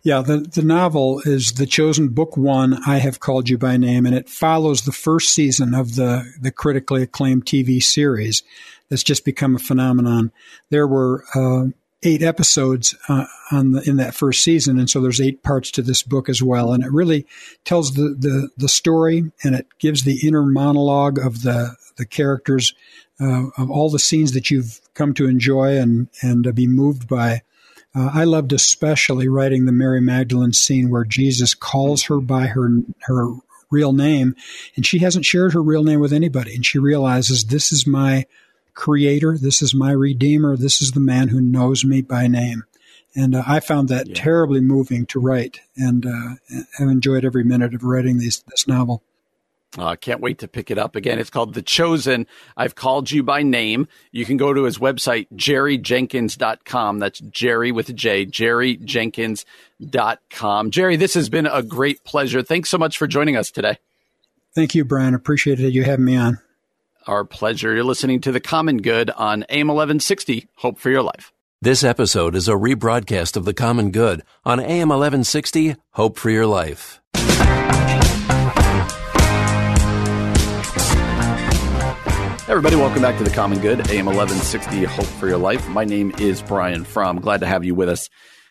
[0.03, 4.07] Yeah, the, the novel is The Chosen Book One, I Have Called You by Name,
[4.07, 8.43] and it follows the first season of the, the critically acclaimed TV series
[8.89, 10.33] that's just become a phenomenon.
[10.71, 11.67] There were uh,
[12.03, 15.83] eight episodes uh, on the, in that first season, and so there's eight parts to
[15.83, 16.73] this book as well.
[16.73, 17.27] And it really
[17.65, 22.75] tells the, the, the story, and it gives the inner monologue of the, the characters,
[23.21, 27.43] uh, of all the scenes that you've come to enjoy and, and be moved by.
[27.99, 32.69] Uh, I loved especially writing the Mary Magdalene scene where Jesus calls her by her
[33.01, 33.33] her
[33.71, 34.37] real name,
[34.77, 38.27] and she hasn't shared her real name with anybody, and she realizes this is my
[38.75, 42.63] creator, this is my redeemer, this is the man who knows me by name.
[43.17, 44.15] And uh, I found that yeah.
[44.15, 46.35] terribly moving to write, and uh,
[46.79, 49.03] have enjoyed every minute of writing these, this novel.
[49.77, 51.19] I uh, can't wait to pick it up again.
[51.19, 52.27] It's called The Chosen.
[52.57, 53.87] I've called you by name.
[54.13, 56.99] You can go to his website, jerryjenkins.com.
[56.99, 60.71] That's Jerry with a J, jerryjenkins.com.
[60.71, 62.43] Jerry, this has been a great pleasure.
[62.43, 63.77] Thanks so much for joining us today.
[64.55, 65.13] Thank you, Brian.
[65.15, 65.75] Appreciate it.
[65.75, 66.39] You having me on.
[67.07, 67.75] Our pleasure.
[67.75, 70.49] You're listening to The Common Good on AM 1160.
[70.57, 71.31] Hope for your life.
[71.61, 75.77] This episode is a rebroadcast of The Common Good on AM 1160.
[75.93, 77.03] Hope for your life.
[82.49, 85.69] Everybody, welcome back to the Common Good, AM 1160, Hope for Your Life.
[85.69, 87.21] My name is Brian Fromm.
[87.21, 88.09] Glad to have you with us.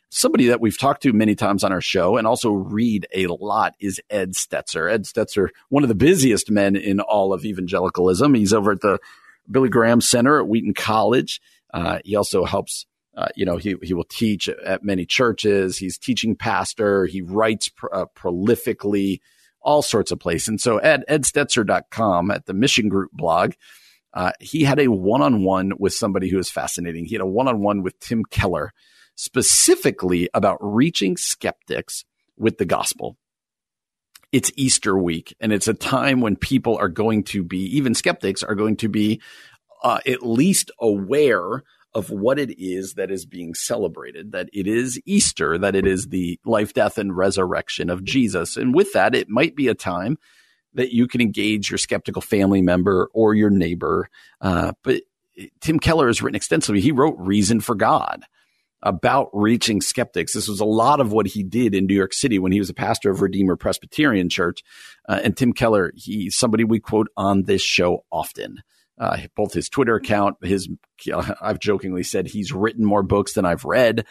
[0.10, 3.74] Somebody that we've talked to many times on our show and also read a lot
[3.80, 4.88] is Ed Stetzer.
[4.88, 8.36] Ed Stetzer, one of the busiest men in all of evangelicalism.
[8.36, 9.00] He's over at the
[9.50, 11.42] Billy Graham Center at Wheaton College.
[11.74, 15.80] Uh, he also helps uh, you know, he, he will teach at many churches.
[15.80, 17.08] He's teaching pastor.
[17.08, 19.22] He writes pr- uh, prolifically,
[19.60, 20.50] all sorts of places.
[20.50, 23.54] And so at edstetzer.com at the Mission Group blog,
[24.18, 27.06] uh, he had a one on one with somebody who was fascinating.
[27.06, 28.74] He had a one on one with Tim Keller,
[29.14, 32.04] specifically about reaching skeptics
[32.36, 33.16] with the gospel.
[34.32, 38.42] It's Easter week, and it's a time when people are going to be, even skeptics
[38.42, 39.22] are going to be
[39.84, 41.62] uh, at least aware
[41.94, 46.08] of what it is that is being celebrated, that it is Easter, that it is
[46.08, 48.58] the life, death, and resurrection of Jesus.
[48.58, 50.18] And with that, it might be a time
[50.78, 54.10] that you can engage your skeptical family member or your neighbor.
[54.40, 55.02] Uh, but
[55.60, 56.82] Tim Keller has written extensively.
[56.82, 58.24] He wrote Reason for God
[58.84, 60.34] about reaching skeptics.
[60.34, 62.70] This was a lot of what he did in New York City when he was
[62.70, 64.64] a pastor of Redeemer Presbyterian Church.
[65.10, 68.62] Uh, and Tim Keller, he's somebody we quote on this show often.
[69.00, 70.70] Uh, both his Twitter account, his,
[71.42, 74.06] I've jokingly said he's written more books than I've read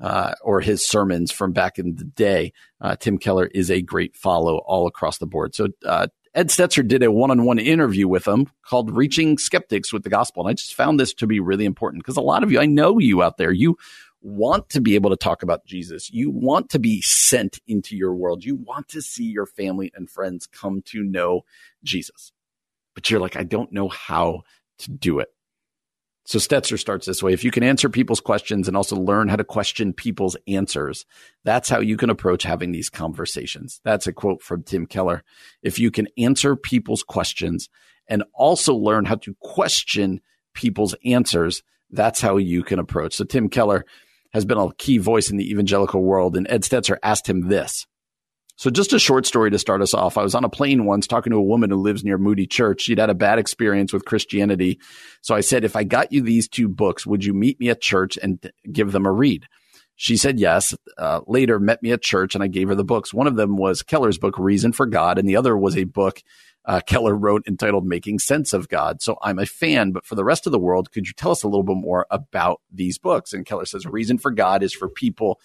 [0.00, 2.52] uh, or his sermons from back in the day.
[2.80, 5.54] Uh, Tim Keller is a great follow all across the board.
[5.54, 10.10] So uh, Ed Stetzer did a one-on-one interview with him called "Reaching Skeptics with the
[10.10, 12.60] Gospel," and I just found this to be really important because a lot of you,
[12.60, 13.76] I know you out there, you
[14.20, 16.10] want to be able to talk about Jesus.
[16.10, 18.42] You want to be sent into your world.
[18.42, 21.42] You want to see your family and friends come to know
[21.84, 22.32] Jesus.
[22.94, 24.42] But you're like, I don't know how
[24.78, 25.33] to do it.
[26.26, 27.34] So Stetzer starts this way.
[27.34, 31.04] If you can answer people's questions and also learn how to question people's answers,
[31.44, 33.80] that's how you can approach having these conversations.
[33.84, 35.22] That's a quote from Tim Keller.
[35.62, 37.68] If you can answer people's questions
[38.08, 40.22] and also learn how to question
[40.54, 43.14] people's answers, that's how you can approach.
[43.14, 43.84] So Tim Keller
[44.32, 47.86] has been a key voice in the evangelical world and Ed Stetzer asked him this.
[48.56, 50.16] So, just a short story to start us off.
[50.16, 52.82] I was on a plane once talking to a woman who lives near Moody Church.
[52.82, 54.78] She'd had a bad experience with Christianity.
[55.22, 57.80] So I said, If I got you these two books, would you meet me at
[57.80, 59.46] church and give them a read?
[59.96, 60.74] She said yes.
[60.98, 63.14] Uh, later, met me at church and I gave her the books.
[63.14, 66.20] One of them was Keller's book, Reason for God, and the other was a book
[66.66, 69.02] uh, Keller wrote entitled Making Sense of God.
[69.02, 71.42] So I'm a fan, but for the rest of the world, could you tell us
[71.42, 73.32] a little bit more about these books?
[73.32, 75.40] And Keller says, Reason for God is for people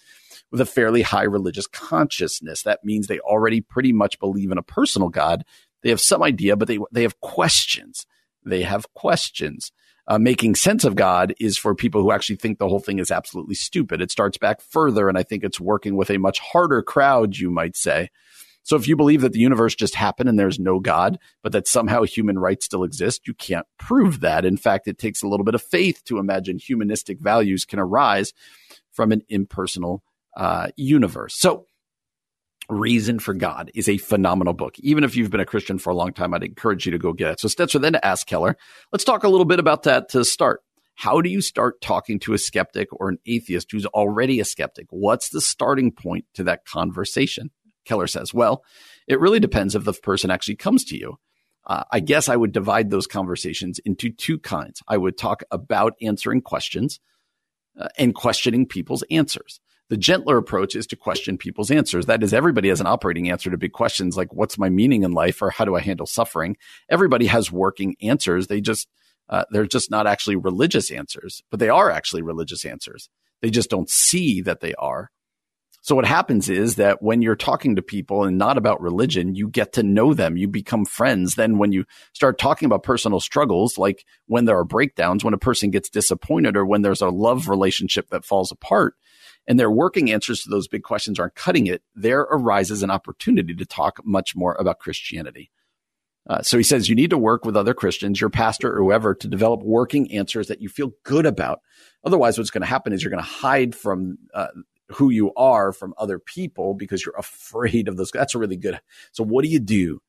[0.50, 2.62] with a fairly high religious consciousness.
[2.62, 5.44] That means they already pretty much believe in a personal God.
[5.82, 8.06] They have some idea, but they, they have questions.
[8.44, 9.72] They have questions.
[10.06, 13.10] Uh, making sense of God is for people who actually think the whole thing is
[13.10, 14.00] absolutely stupid.
[14.00, 17.50] It starts back further, and I think it's working with a much harder crowd, you
[17.50, 18.08] might say.
[18.62, 21.66] So if you believe that the universe just happened and there's no God, but that
[21.66, 24.44] somehow human rights still exist, you can't prove that.
[24.44, 28.32] In fact, it takes a little bit of faith to imagine humanistic values can arise
[28.90, 30.02] from an impersonal
[30.36, 31.34] uh, universe.
[31.38, 31.66] So
[32.70, 34.78] Reason for God is a phenomenal book.
[34.78, 37.12] Even if you've been a Christian for a long time, I'd encourage you to go
[37.12, 37.40] get it.
[37.40, 38.56] So Stetzer then asked Keller,
[38.92, 40.60] let's talk a little bit about that to start.
[40.94, 44.86] How do you start talking to a skeptic or an atheist who's already a skeptic?
[44.90, 47.50] What's the starting point to that conversation?
[47.86, 48.62] Keller says, well,
[49.08, 51.16] it really depends if the person actually comes to you.
[51.66, 54.80] Uh, I guess I would divide those conversations into two kinds.
[54.86, 57.00] I would talk about answering questions
[57.78, 59.58] uh, and questioning people's answers.
[59.90, 62.06] The gentler approach is to question people's answers.
[62.06, 65.10] That is, everybody has an operating answer to big questions like, what's my meaning in
[65.10, 66.56] life or how do I handle suffering?
[66.88, 68.46] Everybody has working answers.
[68.46, 68.88] They just,
[69.28, 73.10] uh, they're just not actually religious answers, but they are actually religious answers.
[73.42, 75.10] They just don't see that they are.
[75.82, 79.48] So what happens is that when you're talking to people and not about religion, you
[79.48, 81.34] get to know them, you become friends.
[81.34, 85.38] Then when you start talking about personal struggles, like when there are breakdowns, when a
[85.38, 88.94] person gets disappointed or when there's a love relationship that falls apart,
[89.50, 93.52] and their working answers to those big questions aren't cutting it, there arises an opportunity
[93.52, 95.50] to talk much more about Christianity.
[96.28, 99.12] Uh, so he says you need to work with other Christians, your pastor or whoever,
[99.12, 101.62] to develop working answers that you feel good about.
[102.04, 104.46] Otherwise, what's going to happen is you're going to hide from uh,
[104.86, 108.12] who you are from other people because you're afraid of those.
[108.12, 108.78] That's a really good.
[109.10, 110.00] So what do you do?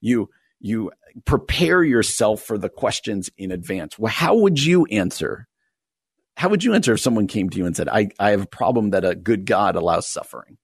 [0.00, 0.90] You you
[1.24, 3.96] prepare yourself for the questions in advance.
[3.96, 5.47] Well, how would you answer
[6.38, 8.46] how would you answer if someone came to you and said, I, I have a
[8.46, 10.56] problem that a good God allows suffering?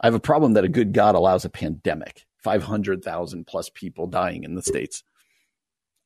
[0.00, 4.44] I have a problem that a good God allows a pandemic, 500,000 plus people dying
[4.44, 5.04] in the States.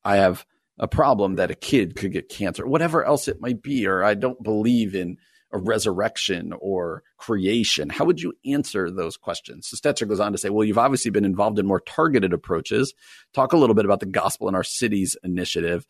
[0.05, 0.45] I have
[0.81, 4.15] a problem that a kid could get cancer, whatever else it might be, or I
[4.15, 5.19] don't believe in
[5.53, 7.89] a resurrection or creation.
[7.89, 9.69] How would you answer those questions?
[9.69, 12.95] So Stetzer goes on to say, well, you've obviously been involved in more targeted approaches.
[13.33, 15.87] Talk a little bit about the Gospel in Our Cities initiative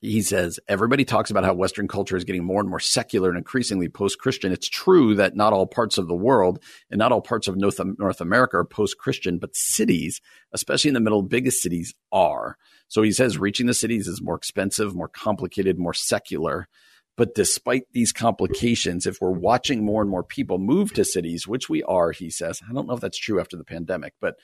[0.00, 3.38] he says everybody talks about how Western culture is getting more and more secular and
[3.38, 4.52] increasingly post Christian.
[4.52, 7.80] It's true that not all parts of the world and not all parts of North,
[7.98, 10.20] North America are post Christian, but cities,
[10.52, 12.56] especially in the middle, biggest cities are.
[12.88, 16.68] So he says reaching the cities is more expensive, more complicated, more secular.
[17.16, 21.68] But despite these complications, if we're watching more and more people move to cities, which
[21.68, 24.36] we are, he says, I don't know if that's true after the pandemic, but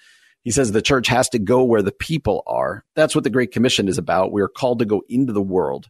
[0.43, 2.85] he says the church has to go where the people are.
[2.95, 4.33] That's what the Great Commission is about.
[4.33, 5.89] We are called to go into the world.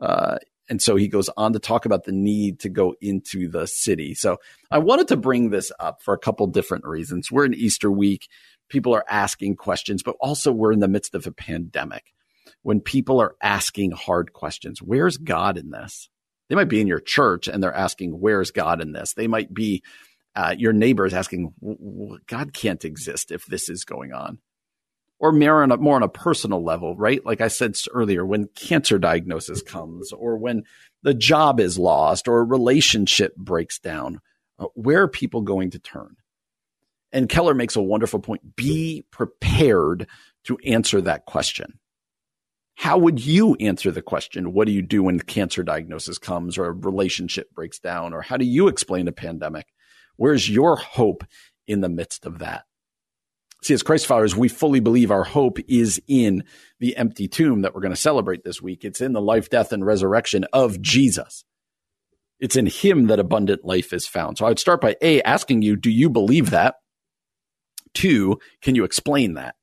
[0.00, 0.38] Uh,
[0.70, 4.14] and so he goes on to talk about the need to go into the city.
[4.14, 4.38] So
[4.70, 7.32] I wanted to bring this up for a couple different reasons.
[7.32, 8.28] We're in Easter week.
[8.68, 12.12] People are asking questions, but also we're in the midst of a pandemic.
[12.62, 16.10] When people are asking hard questions, where's God in this?
[16.48, 19.14] They might be in your church and they're asking, where's God in this?
[19.14, 19.82] They might be
[20.34, 21.52] uh, your neighbor is asking,
[22.26, 24.38] God can't exist if this is going on.
[25.20, 27.24] Or more on, a, more on a personal level, right?
[27.26, 30.62] Like I said earlier, when cancer diagnosis comes, or when
[31.02, 34.20] the job is lost, or a relationship breaks down,
[34.60, 36.14] uh, where are people going to turn?
[37.10, 38.54] And Keller makes a wonderful point.
[38.54, 40.06] Be prepared
[40.44, 41.80] to answer that question.
[42.76, 44.52] How would you answer the question?
[44.52, 48.14] What do you do when the cancer diagnosis comes or a relationship breaks down?
[48.14, 49.66] Or how do you explain a pandemic?
[50.18, 51.24] Where's your hope
[51.66, 52.64] in the midst of that?
[53.62, 56.44] See, as Christ followers, we fully believe our hope is in
[56.78, 58.84] the empty tomb that we're going to celebrate this week.
[58.84, 61.44] It's in the life, death, and resurrection of Jesus.
[62.38, 64.38] It's in him that abundant life is found.
[64.38, 66.76] So I would start by A, asking you, do you believe that?
[67.94, 69.56] Two, can you explain that?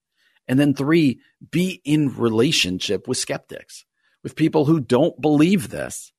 [0.48, 1.20] And then three,
[1.52, 3.86] be in relationship with skeptics,
[4.24, 6.12] with people who don't believe this.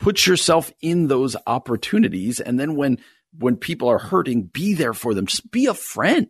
[0.00, 2.40] Put yourself in those opportunities.
[2.40, 2.98] And then when
[3.38, 5.26] when people are hurting, be there for them.
[5.26, 6.28] Just be a friend.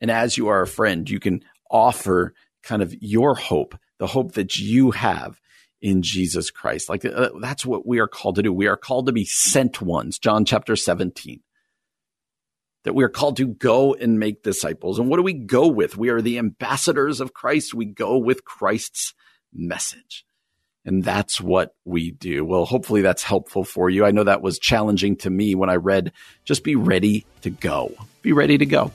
[0.00, 4.32] And as you are a friend, you can offer kind of your hope, the hope
[4.32, 5.40] that you have
[5.80, 6.88] in Jesus Christ.
[6.88, 8.52] Like uh, that's what we are called to do.
[8.52, 10.18] We are called to be sent ones.
[10.18, 11.40] John chapter 17.
[12.84, 14.98] That we are called to go and make disciples.
[14.98, 15.96] And what do we go with?
[15.96, 17.74] We are the ambassadors of Christ.
[17.74, 19.14] We go with Christ's
[19.52, 20.24] message.
[20.84, 22.44] And that's what we do.
[22.44, 24.04] Well, hopefully that's helpful for you.
[24.04, 26.12] I know that was challenging to me when I read,
[26.44, 27.92] just be ready to go.
[28.22, 28.92] Be ready to go.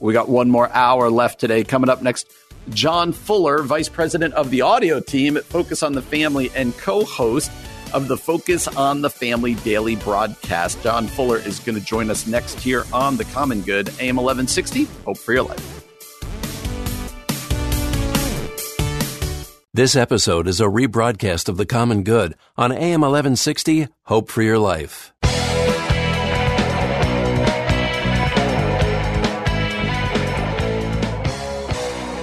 [0.00, 1.64] We got one more hour left today.
[1.64, 2.26] Coming up next,
[2.70, 7.04] John Fuller, Vice President of the audio team at Focus on the Family and co
[7.04, 7.50] host
[7.94, 10.82] of the Focus on the Family daily broadcast.
[10.82, 14.84] John Fuller is going to join us next here on The Common Good, AM 1160.
[15.04, 15.85] Hope for your life.
[19.76, 24.58] This episode is a rebroadcast of The Common Good on AM 1160 Hope for Your
[24.58, 25.12] Life.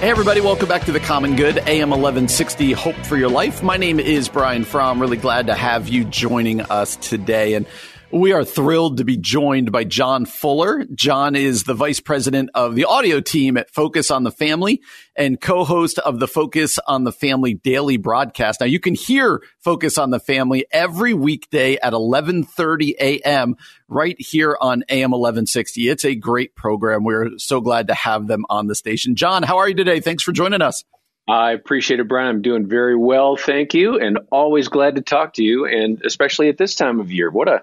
[0.00, 3.62] Hey, everybody, welcome back to The Common Good, AM 1160 Hope for Your Life.
[3.62, 5.00] My name is Brian Fromm.
[5.00, 7.54] Really glad to have you joining us today.
[7.54, 7.66] And
[8.10, 10.84] we are thrilled to be joined by John Fuller.
[10.94, 14.82] John is the vice president of the audio team at Focus on the Family
[15.16, 18.60] and co-host of the Focus on the Family daily broadcast.
[18.60, 23.56] Now you can hear Focus on the Family every weekday at 11:30 a.m.
[23.88, 25.88] right here on AM 1160.
[25.88, 27.04] It's a great program.
[27.04, 29.16] We're so glad to have them on the station.
[29.16, 30.00] John, how are you today?
[30.00, 30.84] Thanks for joining us.
[31.26, 32.28] I appreciate it, Brian.
[32.28, 36.50] I'm doing very well, thank you, and always glad to talk to you, and especially
[36.50, 37.30] at this time of year.
[37.30, 37.62] What a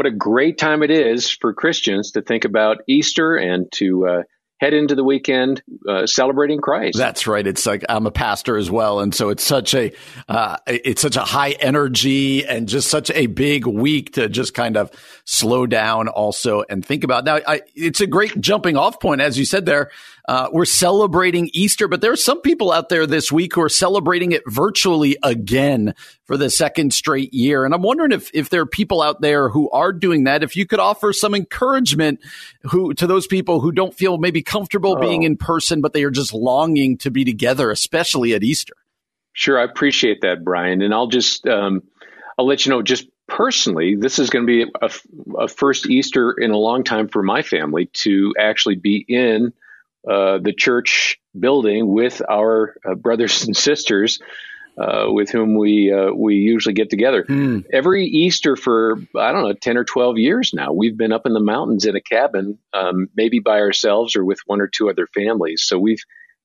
[0.00, 4.22] what a great time it is for Christians to think about Easter and to uh,
[4.58, 6.96] head into the weekend uh, celebrating Christ.
[6.96, 7.46] That's right.
[7.46, 9.92] It's like I'm a pastor as well, and so it's such a
[10.26, 14.78] uh, it's such a high energy and just such a big week to just kind
[14.78, 14.90] of
[15.26, 17.26] slow down also and think about.
[17.26, 19.90] Now, I, it's a great jumping off point, as you said there.
[20.30, 23.68] Uh, we're celebrating Easter, but there are some people out there this week who are
[23.68, 25.92] celebrating it virtually again
[26.24, 27.64] for the second straight year.
[27.64, 30.54] And I'm wondering if, if there are people out there who are doing that, if
[30.54, 32.20] you could offer some encouragement
[32.62, 35.00] who to those people who don't feel maybe comfortable oh.
[35.00, 38.74] being in person, but they are just longing to be together, especially at Easter.
[39.32, 40.80] Sure, I appreciate that, Brian.
[40.80, 41.82] And I'll just um,
[42.38, 44.90] I'll let you know just personally, this is going to be a,
[45.40, 49.52] a, first Easter in a long time for my family to actually be in
[50.08, 54.18] uh, the church building with our uh, brothers and sisters
[54.78, 57.24] uh, with whom we uh, we usually get together.
[57.24, 57.64] Mm.
[57.72, 61.34] Every Easter for I don't know ten or twelve years now, we've been up in
[61.34, 65.06] the mountains in a cabin, um, maybe by ourselves or with one or two other
[65.06, 65.64] families.
[65.64, 66.02] So we've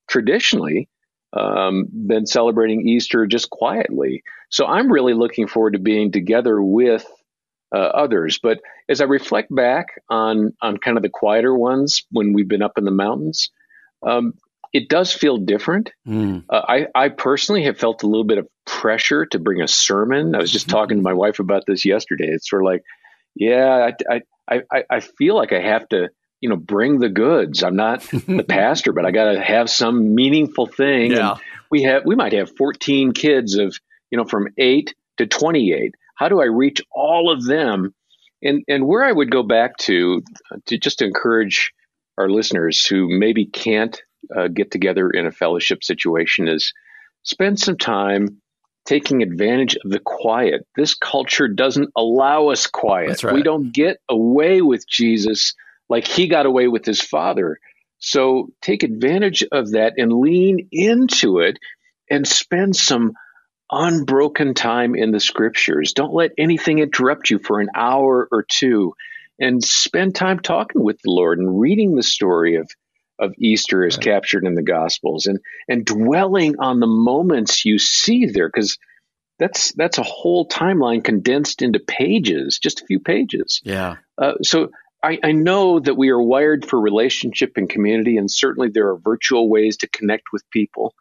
[0.10, 0.89] traditionally
[1.34, 4.24] um, been celebrating Easter just quietly.
[4.49, 7.06] So I'm really looking forward to being together with
[7.74, 8.39] uh, others.
[8.41, 8.59] But
[8.89, 12.78] as I reflect back on on kind of the quieter ones when we've been up
[12.78, 13.49] in the mountains,
[14.05, 14.34] um,
[14.76, 15.91] it does feel different.
[16.05, 16.43] Mm.
[16.49, 20.36] Uh, I, I personally have felt a little bit of pressure to bring a sermon.
[20.36, 22.28] I was just talking to my wife about this yesterday.
[22.28, 22.84] It's sort of like,
[23.36, 26.09] yeah, I, I, I, I feel like I have to,
[26.41, 27.63] you know, bring the goods.
[27.63, 31.11] I'm not the pastor, but I got to have some meaningful thing.
[31.11, 31.32] Yeah.
[31.32, 31.39] And
[31.72, 33.78] we have, we might have 14 kids of,
[34.11, 35.95] you know, from eight to 28.
[36.16, 37.93] How do I reach all of them?
[38.41, 40.22] And and where I would go back to
[40.68, 41.72] to just to encourage
[42.18, 43.99] our listeners who maybe can't
[44.36, 46.74] uh, get together in a fellowship situation is
[47.24, 48.41] spend some time
[48.86, 50.66] taking advantage of the quiet.
[50.76, 53.24] This culture doesn't allow us quiet.
[53.24, 53.34] Right.
[53.34, 55.53] We don't get away with Jesus
[55.89, 57.59] like he got away with his father.
[57.97, 61.57] So take advantage of that and lean into it
[62.09, 63.13] and spend some
[63.72, 65.93] unbroken time in the scriptures.
[65.93, 68.93] Don't let anything interrupt you for an hour or two
[69.39, 72.70] and spend time talking with the Lord and reading the story of
[73.18, 74.03] of Easter as right.
[74.03, 75.39] captured in the Gospels and
[75.70, 78.78] and dwelling on the moments you see there because
[79.39, 83.61] that's that's a whole timeline condensed into pages, just a few pages.
[83.63, 83.97] Yeah.
[84.18, 84.70] Uh, so
[85.03, 88.97] I, I know that we are wired for relationship and community, and certainly there are
[88.97, 90.93] virtual ways to connect with people.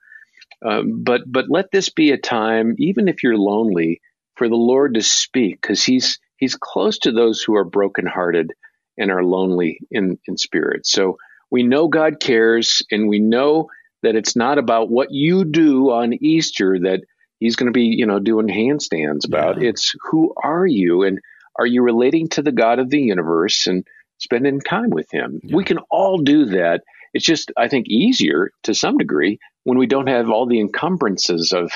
[0.65, 4.01] Um, but but let this be a time, even if you're lonely,
[4.37, 8.53] for the Lord to speak, because He's He's close to those who are brokenhearted
[8.97, 10.87] and are lonely in in spirit.
[10.87, 11.19] So
[11.51, 13.69] we know God cares, and we know
[14.03, 17.01] that it's not about what you do on Easter that
[17.41, 19.61] He's going to be you know doing handstands about.
[19.61, 19.69] Yeah.
[19.69, 21.21] It's who are you, and
[21.59, 23.87] are you relating to the God of the universe and
[24.19, 25.41] spending time with Him?
[25.43, 25.57] Yeah.
[25.57, 26.83] We can all do that.
[27.15, 31.53] It's just, I think, easier to some degree when we don't have all the encumbrances
[31.53, 31.73] of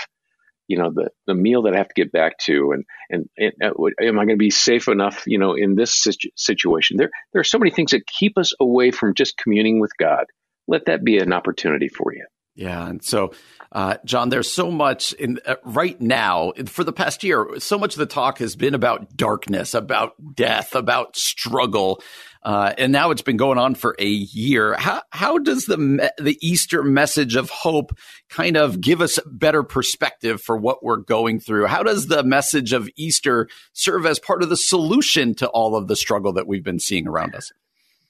[0.68, 3.52] you know the the meal that I have to get back to and and, and
[3.64, 3.72] uh,
[4.02, 6.98] am I going to be safe enough you know in this situ- situation?
[6.98, 10.26] There there are so many things that keep us away from just communing with God.
[10.66, 12.26] Let that be an opportunity for you
[12.58, 13.32] yeah and so
[13.70, 17.94] uh, John there's so much in uh, right now for the past year so much
[17.94, 22.02] of the talk has been about darkness about death about struggle
[22.42, 24.74] uh, and now it's been going on for a year.
[24.74, 27.92] How how does the the Easter message of hope
[28.30, 31.66] kind of give us a better perspective for what we're going through?
[31.66, 35.88] How does the message of Easter serve as part of the solution to all of
[35.88, 37.52] the struggle that we've been seeing around us?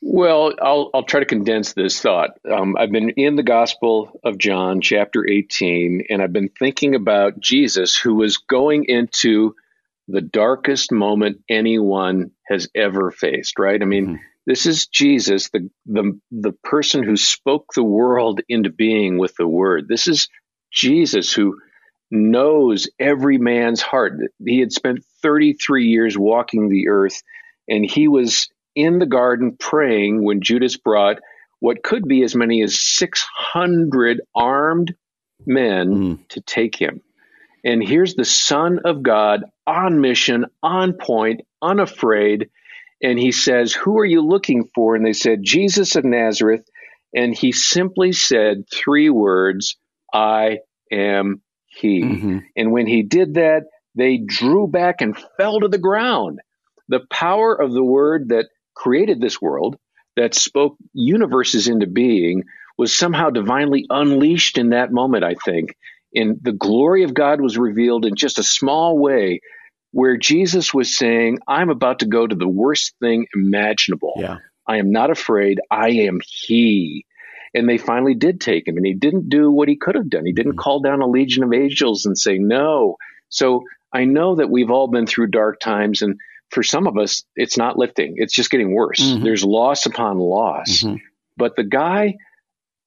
[0.01, 2.31] Well, I'll I'll try to condense this thought.
[2.49, 7.41] Um, I've been in the Gospel of John, chapter 18, and I've been thinking about
[7.41, 9.55] Jesus, who was going into
[10.07, 13.81] the darkest moment anyone has ever faced, right?
[13.81, 14.23] I mean, mm-hmm.
[14.47, 19.47] this is Jesus, the, the, the person who spoke the world into being with the
[19.47, 19.87] word.
[19.87, 20.29] This is
[20.73, 21.59] Jesus who
[22.11, 24.15] knows every man's heart.
[24.45, 27.23] He had spent 33 years walking the earth
[27.69, 28.49] and he was
[28.79, 31.19] in the garden praying when Judas brought
[31.61, 34.95] what could be as many as 600 armed
[35.45, 36.29] men mm.
[36.29, 37.01] to take him.
[37.65, 42.51] And here's the Son of God on mission, on point, unafraid.
[43.03, 44.95] And he says, Who are you looking for?
[44.95, 46.65] And they said, Jesus of Nazareth.
[47.15, 49.77] And he simply said three words
[50.13, 50.59] I
[50.93, 52.03] am he.
[52.03, 52.39] Mm-hmm.
[52.57, 53.63] And when he did that,
[53.95, 56.39] they drew back and fell to the ground.
[56.89, 58.47] The power of the word that
[58.79, 59.77] created this world,
[60.17, 62.45] that spoke universes into being,
[62.79, 65.77] was somehow divinely unleashed in that moment, I think.
[66.15, 69.41] And the glory of God was revealed in just a small way
[69.93, 74.15] where Jesus was saying, I'm about to go to the worst thing imaginable.
[74.17, 74.39] Yeah.
[74.67, 75.61] I am not afraid.
[75.71, 77.05] I am He.
[77.55, 80.27] And they finally did take him, and he didn't do what he could have done.
[80.27, 80.61] He didn't mm-hmm.
[80.61, 82.97] call down a legion of angels and say no.
[83.31, 86.19] So I know that we've all been through dark times, and
[86.51, 88.15] for some of us, it's not lifting.
[88.17, 89.01] It's just getting worse.
[89.01, 89.25] Mm-hmm.
[89.25, 90.83] There's loss upon loss.
[90.83, 90.97] Mm-hmm.
[91.37, 92.17] But the guy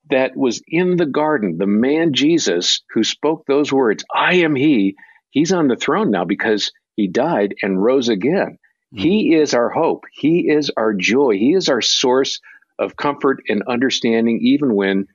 [0.09, 4.95] that was in the garden, the man Jesus who spoke those words, I am he,
[5.29, 8.57] he's on the throne now because he died and rose again.
[8.93, 8.97] Mm-hmm.
[8.97, 10.05] He is our hope.
[10.11, 11.37] He is our joy.
[11.37, 12.41] He is our source
[12.77, 15.07] of comfort and understanding, even when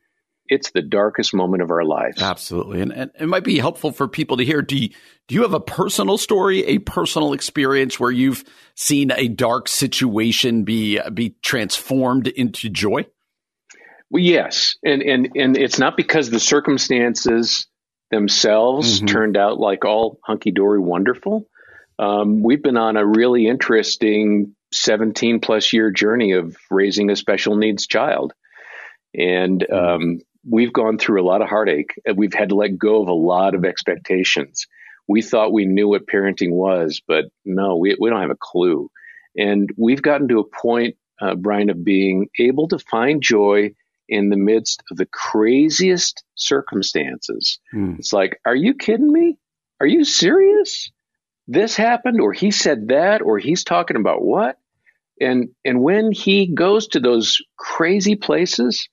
[0.49, 2.23] it's the darkest moment of our lives.
[2.23, 2.81] Absolutely.
[2.81, 4.63] And, and, it might be helpful for people to hear.
[4.63, 4.91] Do you,
[5.29, 8.45] do you have a personal story, a personal experience where you've
[8.75, 13.07] seen a dark situation be, be transformed into joy?
[14.11, 14.77] Well, yes.
[14.85, 17.67] And, and, and it's not because the circumstances
[18.11, 19.07] themselves mm-hmm.
[19.07, 21.47] turned out like all hunky dory wonderful.
[21.99, 27.57] Um, we've been on a really interesting 17 plus year journey of raising a special
[27.57, 28.33] needs child.
[29.15, 29.75] And hmm.
[29.75, 32.01] um, we've gone through a lot of heartache.
[32.15, 34.67] We've had to let go of a lot of expectations.
[35.09, 38.91] We thought we knew what parenting was, but no, we, we don't have a clue.
[39.37, 43.73] And we've gotten to a point, uh, Brian, of being able to find joy
[44.09, 47.59] in the midst of the craziest circumstances.
[47.75, 47.99] Mm.
[47.99, 49.39] It's like, are you kidding me?
[49.81, 50.91] Are you serious?
[51.49, 54.59] This happened, or he said that, or he's talking about what?
[55.21, 58.89] And and when he goes to those crazy places,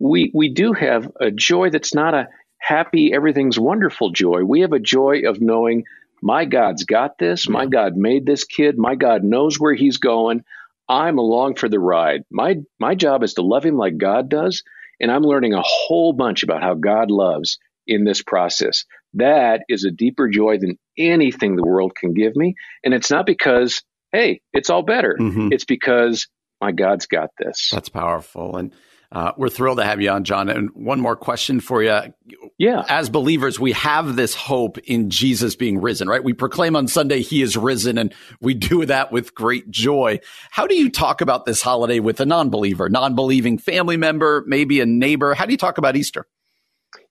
[0.00, 2.28] we we do have a joy that's not a
[2.58, 4.42] happy, everything's wonderful joy.
[4.44, 5.84] We have a joy of knowing
[6.22, 7.48] my God's got this.
[7.48, 8.76] My God made this kid.
[8.76, 10.44] My God knows where he's going.
[10.88, 12.24] I'm along for the ride.
[12.30, 14.62] My my job is to love him like God does,
[14.98, 18.84] and I'm learning a whole bunch about how God loves in this process.
[19.14, 23.26] That is a deeper joy than anything the world can give me, and it's not
[23.26, 23.82] because
[24.12, 25.16] hey, it's all better.
[25.18, 25.52] Mm-hmm.
[25.52, 26.26] It's because
[26.60, 27.70] my God's got this.
[27.72, 28.56] That's powerful.
[28.56, 28.72] And
[29.12, 30.48] uh, we're thrilled to have you on, John.
[30.48, 32.14] And one more question for you.
[32.58, 32.84] Yeah.
[32.88, 36.22] As believers, we have this hope in Jesus being risen, right?
[36.22, 40.20] We proclaim on Sunday he is risen, and we do that with great joy.
[40.50, 44.44] How do you talk about this holiday with a non believer, non believing family member,
[44.46, 45.34] maybe a neighbor?
[45.34, 46.26] How do you talk about Easter?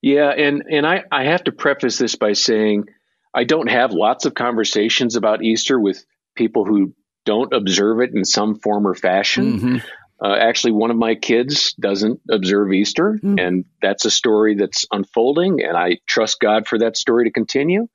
[0.01, 0.29] Yeah.
[0.29, 2.85] And, and I, I have to preface this by saying
[3.33, 6.93] I don't have lots of conversations about Easter with people who
[7.25, 9.59] don't observe it in some form or fashion.
[9.59, 9.77] Mm-hmm.
[10.22, 13.39] Uh, actually, one of my kids doesn't observe Easter, mm-hmm.
[13.39, 17.88] and that's a story that's unfolding, and I trust God for that story to continue.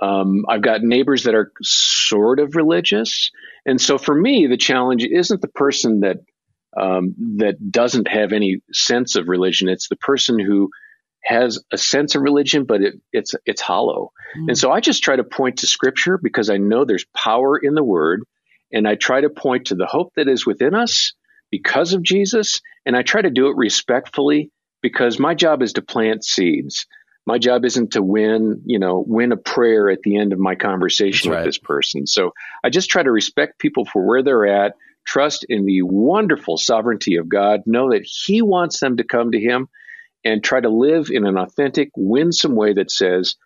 [0.00, 3.30] Um, I've got neighbors that are sort of religious,
[3.64, 6.16] and so for me, the challenge isn't the person that
[6.76, 10.70] um, that doesn't have any sense of religion; it's the person who
[11.22, 14.10] has a sense of religion, but it, it's it's hollow.
[14.36, 14.48] Mm.
[14.48, 17.74] And so I just try to point to Scripture because I know there's power in
[17.74, 18.24] the Word,
[18.72, 21.12] and I try to point to the hope that is within us
[21.52, 24.50] because of Jesus, and I try to do it respectfully
[24.80, 26.86] because my job is to plant seeds.
[27.24, 30.56] My job isn't to win, you know, win a prayer at the end of my
[30.56, 31.44] conversation That's with right.
[31.44, 32.08] this person.
[32.08, 32.32] So
[32.64, 34.72] I just try to respect people for where they're at,
[35.04, 39.40] trust in the wonderful sovereignty of God, know that He wants them to come to
[39.40, 39.68] Him
[40.24, 43.36] and try to live in an authentic, winsome way that says,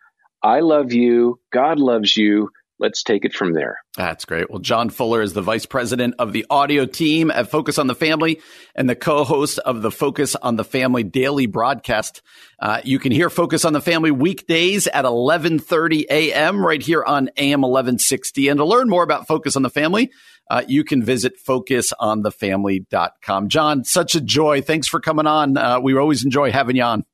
[0.43, 3.79] I love you, God loves you, let's take it from there.
[3.97, 4.51] That's great.
[4.51, 7.95] Well, John Fuller is the vice president of the audio team at Focus on the
[7.95, 8.41] Family
[8.75, 12.23] and the co-host of the Focus on the Family daily broadcast.
[12.61, 16.65] Uh, you can hear Focus on the Family weekdays at 11:30 a.m.
[16.65, 18.49] right here on AM 1160.
[18.49, 20.11] And to learn more about Focus on the Family,
[20.51, 23.49] uh, you can visit focusonthefamily.com.
[23.49, 24.63] John, such a joy.
[24.63, 25.57] Thanks for coming on.
[25.57, 27.05] Uh, we always enjoy having you on.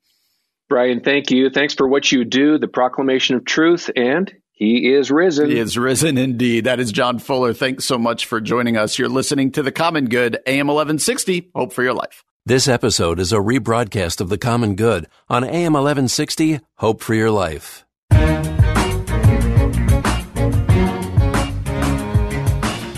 [0.69, 1.51] Brian, thank you.
[1.51, 5.51] Thanks for what you do, the proclamation of truth, and he is risen.
[5.51, 6.65] He is risen indeed.
[6.65, 7.53] That is John Fuller.
[7.53, 8.99] Thanks so much for joining us.
[8.99, 11.51] You're listening to The Common Good, AM 1160.
[11.55, 12.25] Hope for your life.
[12.45, 16.61] This episode is a rebroadcast of The Common Good on AM 1160.
[16.77, 17.85] Hope for your life.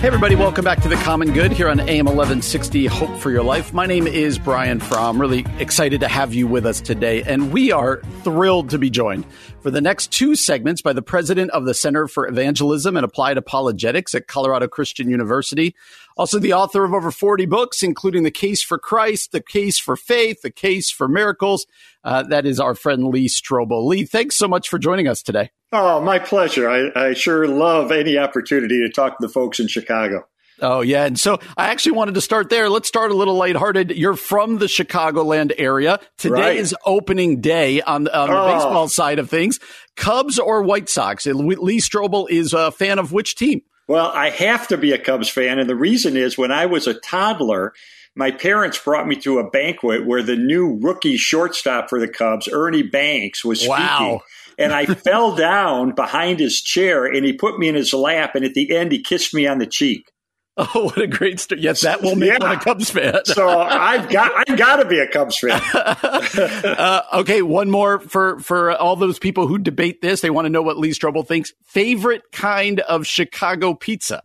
[0.04, 3.42] Hey, everybody, welcome back to The Common Good here on AM 1160 Hope for Your
[3.42, 3.72] Life.
[3.72, 5.18] My name is Brian Fromm.
[5.18, 9.24] Really excited to have you with us today, and we are thrilled to be joined
[9.62, 13.38] for the next two segments by the president of the Center for Evangelism and Applied
[13.38, 15.74] Apologetics at Colorado Christian University.
[16.18, 19.96] Also, the author of over 40 books, including The Case for Christ, The Case for
[19.96, 21.66] Faith, The Case for Miracles.
[22.04, 23.86] Uh, that is our friend Lee Strobel.
[23.86, 25.50] Lee, thanks so much for joining us today.
[25.76, 26.70] Oh, my pleasure.
[26.70, 30.24] I, I sure love any opportunity to talk to the folks in Chicago.
[30.60, 31.04] Oh, yeah.
[31.04, 32.68] And so I actually wanted to start there.
[32.68, 33.90] Let's start a little lighthearted.
[33.90, 35.98] You're from the Chicagoland area.
[36.16, 36.56] Today right.
[36.56, 38.54] is opening day on, on the oh.
[38.54, 39.58] baseball side of things.
[39.96, 41.26] Cubs or White Sox?
[41.26, 43.62] Lee Strobel is a fan of which team?
[43.88, 45.58] Well, I have to be a Cubs fan.
[45.58, 47.74] And the reason is when I was a toddler,
[48.14, 52.48] my parents brought me to a banquet where the new rookie shortstop for the Cubs,
[52.50, 53.76] Ernie Banks, was speaking.
[53.76, 54.20] Wow
[54.58, 58.44] and I fell down behind his chair and he put me in his lap and
[58.44, 60.10] at the end he kissed me on the cheek.
[60.56, 61.62] Oh, what a great story!
[61.62, 62.38] Yes, that will make yeah.
[62.38, 63.24] one a Cubs fan.
[63.24, 65.60] so I've got I've got to be a Cubs fan.
[65.74, 70.20] uh, okay, one more for for all those people who debate this.
[70.20, 71.52] They want to know what Lee Strobel thinks.
[71.64, 74.22] Favorite kind of Chicago pizza?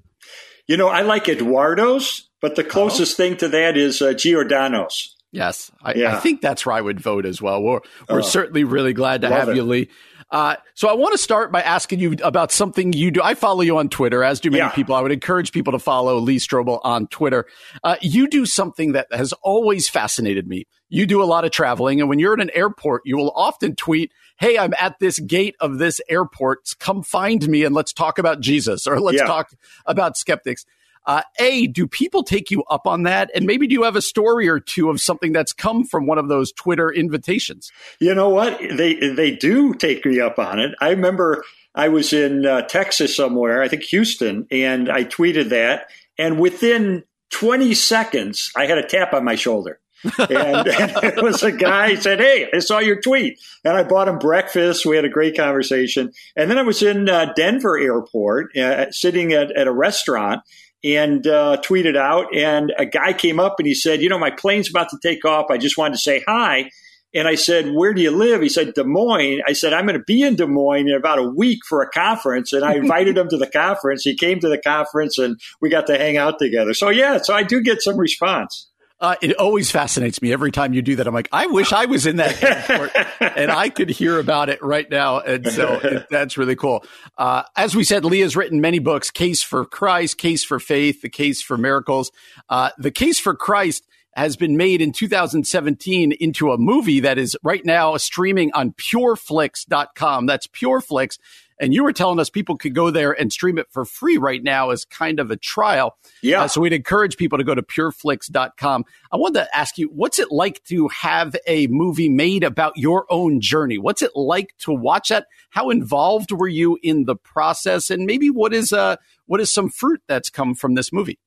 [0.68, 3.24] You know, I like Eduardo's, but the closest oh.
[3.24, 5.16] thing to that is uh, Giordano's.
[5.32, 6.16] Yes, I, yeah.
[6.16, 7.62] I, think that's where I would vote as well.
[7.62, 9.56] We're, we're oh, certainly really glad to have it.
[9.56, 9.90] you, Lee.
[10.32, 13.22] Uh, so I want to start by asking you about something you do.
[13.22, 14.70] I follow you on Twitter, as do many yeah.
[14.70, 14.94] people.
[14.96, 17.48] I would encourage people to follow Lee Strobel on Twitter.
[17.84, 20.66] Uh, you do something that has always fascinated me.
[20.88, 23.76] You do a lot of traveling, and when you're at an airport, you will often
[23.76, 26.60] tweet, Hey, I'm at this gate of this airport.
[26.80, 29.26] Come find me and let's talk about Jesus or let's yeah.
[29.26, 29.52] talk
[29.86, 30.66] about skeptics.
[31.10, 33.32] Uh, a, do people take you up on that?
[33.34, 36.20] And maybe do you have a story or two of something that's come from one
[36.20, 37.72] of those Twitter invitations?
[38.00, 38.60] You know what?
[38.60, 40.76] They they do take me up on it.
[40.80, 41.44] I remember
[41.74, 45.88] I was in uh, Texas somewhere, I think Houston, and I tweeted that,
[46.20, 49.80] and within 20 seconds, I had a tap on my shoulder.
[50.04, 50.68] and, and,
[51.04, 54.86] it was a guy said, "Hey, I saw your tweet," and I bought him breakfast.
[54.86, 59.34] We had a great conversation, and then I was in uh, Denver Airport, uh, sitting
[59.34, 60.44] at, at a restaurant,
[60.84, 62.34] and uh, tweeted out.
[62.36, 65.26] And a guy came up and he said, You know, my plane's about to take
[65.26, 65.48] off.
[65.50, 66.70] I just wanted to say hi.
[67.14, 68.42] And I said, Where do you live?
[68.42, 69.42] He said, Des Moines.
[69.48, 71.90] I said, I'm going to be in Des Moines in about a week for a
[71.90, 72.54] conference.
[72.54, 74.04] And I invited him to the conference.
[74.04, 76.74] He came to the conference and we got to hang out together.
[76.74, 78.69] So, yeah, so I do get some response.
[79.02, 81.08] Uh, it always fascinates me every time you do that.
[81.08, 82.92] I'm like, I wish I was in that airport
[83.38, 85.20] and I could hear about it right now.
[85.20, 86.84] And so it, that's really cool.
[87.18, 91.02] Uh, as we said, Lee has written many books: Case for Christ, Case for Faith,
[91.02, 92.12] The Case for Miracles.
[92.50, 93.86] Uh, the Case for Christ
[94.16, 100.26] has been made in 2017 into a movie that is right now streaming on pureflix.com.
[100.26, 101.18] That's pureflix.
[101.60, 104.42] And you were telling us people could go there and stream it for free right
[104.42, 105.98] now as kind of a trial.
[106.22, 106.44] Yeah.
[106.44, 108.86] Uh, so we'd encourage people to go to pureflix.com.
[109.12, 113.06] I wanted to ask you, what's it like to have a movie made about your
[113.10, 113.78] own journey?
[113.78, 115.28] What's it like to watch that?
[115.50, 117.90] How involved were you in the process?
[117.90, 118.96] And maybe what is, uh,
[119.26, 121.20] what is some fruit that's come from this movie?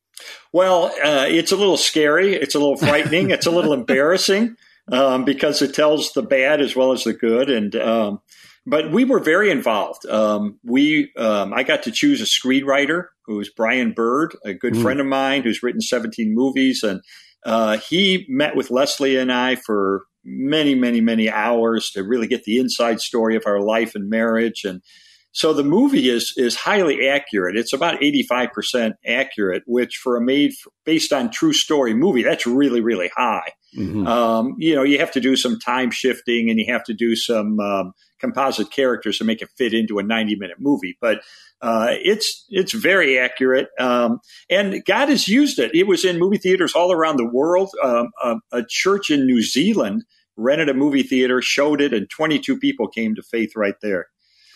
[0.52, 2.34] Well, uh, it's a little scary.
[2.34, 3.30] It's a little frightening.
[3.30, 4.56] it's a little embarrassing
[4.90, 7.50] um, because it tells the bad as well as the good.
[7.50, 8.20] And um,
[8.66, 10.06] but we were very involved.
[10.06, 14.82] Um, we, um, I got to choose a screenwriter who's Brian Bird, a good mm.
[14.82, 17.00] friend of mine who's written 17 movies, and
[17.44, 22.44] uh, he met with Leslie and I for many, many, many hours to really get
[22.44, 24.62] the inside story of our life and marriage.
[24.64, 24.80] And
[25.32, 27.56] so the movie is is highly accurate.
[27.56, 30.52] It's about 85% accurate, which for a made
[30.84, 33.52] based on true story movie, that's really, really high.
[33.76, 34.06] Mm-hmm.
[34.06, 37.16] Um, you know, you have to do some time shifting and you have to do
[37.16, 37.92] some um,
[38.22, 40.96] composite characters to make it fit into a 90 minute movie.
[41.00, 41.22] But
[41.60, 44.20] uh, it's it's very accurate, um,
[44.50, 45.74] and God has used it.
[45.74, 47.70] It was in movie theaters all around the world.
[47.84, 50.04] Um, a, a, church in New Zealand
[50.36, 54.08] rented a movie theater, showed it, and 22 people came to faith right there.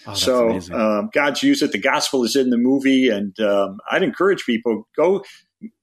[0.09, 1.73] Oh, so um, God's used it.
[1.73, 5.23] The gospel is in the movie, and um, I'd encourage people go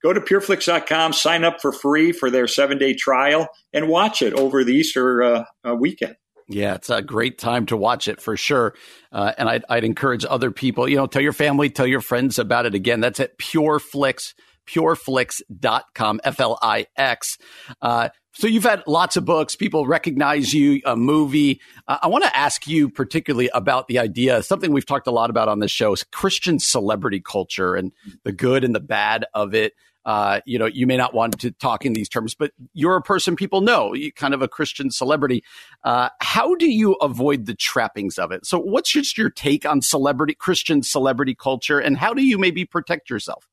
[0.02, 4.34] go to pureflix.com, sign up for free for their seven day trial, and watch it
[4.34, 6.16] over the Easter uh, uh, weekend.
[6.48, 8.76] Yeah, it's a great time to watch it for sure.
[9.12, 12.38] Uh, and I'd, I'd, encourage other people, you know, tell your family, tell your friends
[12.38, 12.76] about it.
[12.76, 14.34] Again, that's at PureFlix,
[14.68, 17.38] pureflix.com, F L I X.
[17.82, 19.56] Uh, so you've had lots of books.
[19.56, 21.62] People recognize you, a movie.
[21.88, 25.30] Uh, I want to ask you particularly about the idea, something we've talked a lot
[25.30, 27.92] about on this show is Christian celebrity culture and
[28.24, 29.74] the good and the bad of it.
[30.06, 33.02] Uh, you know, you may not want to talk in these terms, but you're a
[33.02, 35.44] person people know, you kind of a Christian celebrity.
[35.84, 38.46] Uh, how do you avoid the trappings of it?
[38.46, 42.66] So, what's just your take on celebrity, Christian celebrity culture, and how do you maybe
[42.66, 43.48] protect yourself?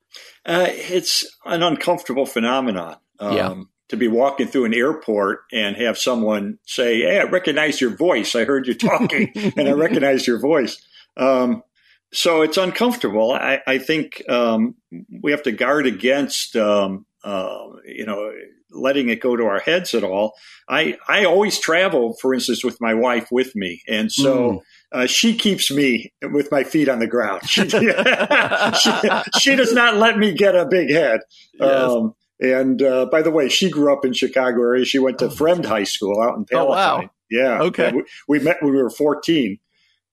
[0.45, 2.97] Uh, it's an uncomfortable phenomenon.
[3.19, 3.55] Um, yeah.
[3.91, 8.37] To be walking through an airport and have someone say, Hey, I recognize your voice.
[8.37, 10.81] I heard you talking and I recognize your voice.
[11.17, 11.65] Um,
[12.13, 13.33] so it's uncomfortable.
[13.33, 14.75] I, I think um,
[15.23, 18.33] we have to guard against, um, uh, you know,
[18.73, 20.35] letting it go to our heads at all.
[20.69, 24.53] I I always travel, for instance, with my wife with me, and so.
[24.53, 24.61] Mm.
[24.93, 27.49] Uh, she keeps me with my feet on the ground.
[27.49, 31.21] She, she, she, does not let me get a big head.
[31.55, 31.71] Yes.
[31.71, 34.85] Um, and uh, by the way, she grew up in Chicago area.
[34.85, 36.73] She went to oh, Fremd High School out in Palatine.
[36.73, 37.11] Oh, wow.
[37.31, 37.63] Yeah.
[37.63, 37.93] Okay.
[37.93, 39.61] We, we, met when we were 14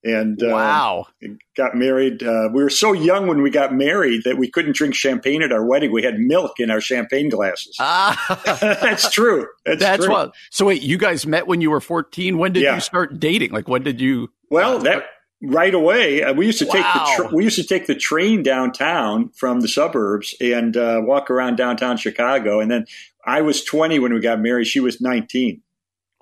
[0.08, 1.08] and uh, wow,
[1.56, 2.24] got married.
[2.24, 5.52] Uh, we were so young when we got married that we couldn't drink champagne at
[5.52, 5.92] our wedding.
[5.92, 7.76] We had milk in our champagne glasses.
[7.80, 8.42] Ah,
[8.82, 9.48] that's true.
[9.66, 10.14] That's, that's true.
[10.14, 10.36] what.
[10.50, 12.38] So wait, you guys met when you were fourteen.
[12.38, 12.76] When did yeah.
[12.76, 13.52] you start dating?
[13.52, 14.30] Like when did you?
[14.50, 15.06] Well, uh, that
[15.42, 16.24] right away.
[16.24, 16.72] Uh, we used to wow.
[16.74, 21.02] take the tra- we used to take the train downtown from the suburbs and uh,
[21.04, 22.60] walk around downtown Chicago.
[22.60, 22.86] And then
[23.26, 24.68] I was twenty when we got married.
[24.68, 25.62] She was nineteen.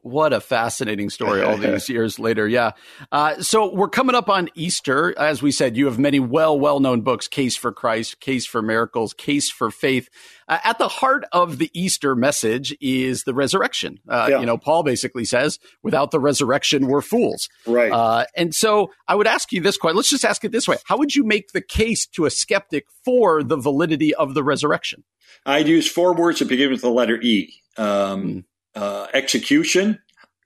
[0.06, 2.48] What a fascinating story all these years later.
[2.48, 2.74] Yeah.
[3.12, 5.18] Uh, so we're coming up on Easter.
[5.18, 8.62] As we said, you have many well, well known books Case for Christ, Case for
[8.62, 10.08] Miracles, Case for Faith.
[10.48, 14.00] Uh, at the heart of the Easter message is the resurrection.
[14.08, 14.40] Uh, yeah.
[14.42, 17.50] You know, Paul basically says, without the resurrection, we're fools.
[17.66, 17.92] Right.
[17.92, 19.96] Uh, and so I would ask you this question.
[19.96, 22.86] Let's just ask it this way How would you make the case to a skeptic
[23.04, 25.04] for the validity of the resurrection?
[25.48, 27.56] I'd use four words that begin with the letter E.
[27.76, 28.44] Um, mm
[28.76, 30.00] uh, execution.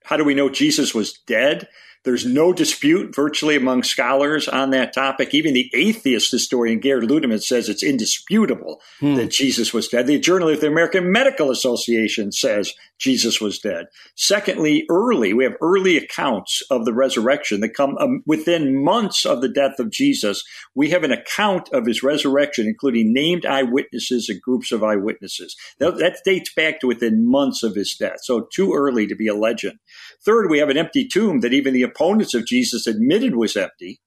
[0.03, 1.67] How do we know Jesus was dead?
[2.05, 5.33] There's no dispute virtually among scholars on that topic.
[5.33, 9.15] Even the atheist historian Gerd Ludemann says it's indisputable hmm.
[9.15, 10.07] that Jesus was dead.
[10.07, 13.85] The Journal of the American Medical Association says Jesus was dead.
[14.15, 19.41] Secondly, early, we have early accounts of the resurrection that come um, within months of
[19.41, 20.43] the death of Jesus.
[20.75, 25.55] We have an account of his resurrection, including named eyewitnesses and groups of eyewitnesses.
[25.79, 28.17] That, that dates back to within months of his death.
[28.23, 29.79] So too early to be a legend.
[30.25, 34.01] Third, we have an empty tomb that even the opponents of Jesus admitted was empty.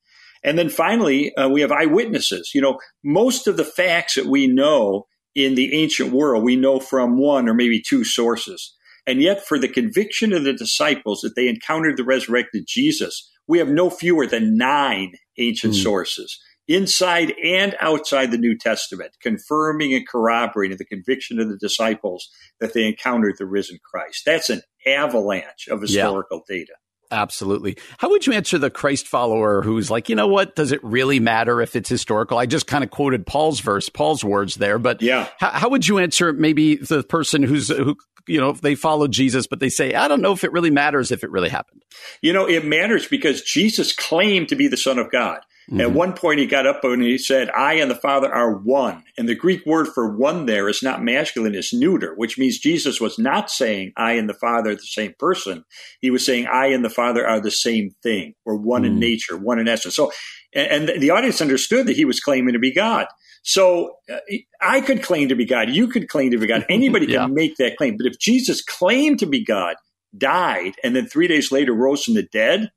[0.45, 2.51] And then finally, uh, we have eyewitnesses.
[2.55, 6.81] You know, most of the facts that we know in the ancient world, we know
[6.81, 8.75] from one or maybe two sources.
[9.07, 13.59] And yet, for the conviction of the disciples that they encountered the resurrected Jesus, we
[13.59, 15.83] have no fewer than nine ancient mm.
[15.83, 16.39] sources
[16.69, 22.29] inside and outside the New Testament, confirming and corroborating the conviction of the disciples
[22.61, 24.23] that they encountered the risen Christ.
[24.25, 26.57] That's an avalanche of historical yeah.
[26.57, 26.73] data.
[27.11, 27.77] Absolutely.
[27.99, 30.57] How would you answer the Christ follower who's like, you know what?
[30.57, 32.39] Does it really matter if it's historical?
[32.39, 35.29] I just kind of quoted Paul's verse, Paul's words there, but yeah.
[35.39, 37.97] How, how would you answer maybe the person who's who
[38.27, 41.11] you know they follow Jesus, but they say, I don't know if it really matters
[41.11, 41.85] if it really happened.
[42.21, 45.41] You know, it matters because Jesus claimed to be the Son of God.
[45.71, 45.81] Mm-hmm.
[45.81, 49.05] At one point, he got up and he said, I and the Father are one.
[49.17, 53.01] And the Greek word for one there is not masculine, it's neuter, which means Jesus
[53.01, 55.65] was not saying, I and the Father are the same person.
[56.01, 58.35] He was saying, I and the Father are the same thing.
[58.45, 58.93] We're one mm-hmm.
[58.93, 59.01] in mm.
[59.01, 59.95] nature, one in essence.
[59.95, 60.11] So,
[60.53, 63.07] and, and the audience understood that he was claiming to be God.
[63.43, 64.19] So uh,
[64.61, 65.69] I could claim to be God.
[65.69, 66.65] You could claim to be God.
[66.69, 67.25] Anybody yeah.
[67.25, 67.97] can make that claim.
[67.97, 69.77] But if Jesus claimed to be God,
[70.17, 72.71] died, and then three days later rose from the dead,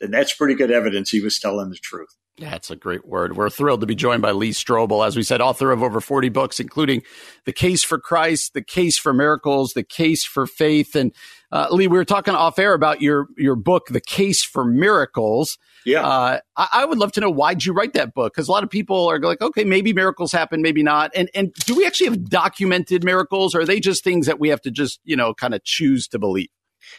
[0.00, 2.16] then that's pretty good evidence he was telling the truth.
[2.38, 3.36] That's a great word.
[3.36, 6.30] We're thrilled to be joined by Lee Strobel, as we said, author of over 40
[6.30, 7.02] books, including
[7.44, 10.96] The Case for Christ, The Case for Miracles, The Case for Faith.
[10.96, 11.12] And
[11.50, 15.58] uh, Lee, we were talking off air about your, your book, The Case for Miracles.
[15.84, 16.06] Yeah.
[16.06, 18.34] Uh, I, I, would love to know why'd you write that book?
[18.34, 21.10] Because a lot of people are like, okay, maybe miracles happen, maybe not.
[21.14, 24.48] And, and do we actually have documented miracles or are they just things that we
[24.50, 26.48] have to just, you know, kind of choose to believe?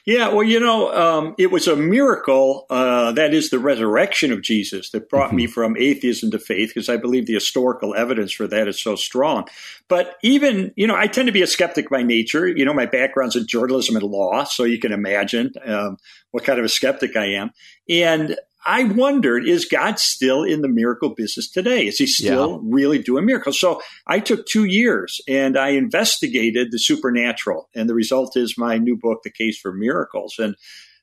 [0.06, 2.66] Yeah, well, you know, um, it was a miracle.
[2.70, 5.38] Uh, that is the resurrection of Jesus that brought mm-hmm.
[5.38, 8.96] me from atheism to faith, because I believe the historical evidence for that is so
[8.96, 9.48] strong.
[9.88, 12.48] But even, you know, I tend to be a skeptic by nature.
[12.48, 15.98] You know, my background's in journalism and law, so you can imagine um,
[16.32, 17.52] what kind of a skeptic I am.
[17.90, 21.86] And I wondered, is God still in the miracle business today?
[21.88, 22.60] Is he still yeah.
[22.64, 23.60] really doing miracles?
[23.60, 27.70] So I took two years and I investigated the supernatural.
[27.76, 30.36] And the result is my new book, The Case for Miracles.
[30.40, 30.56] And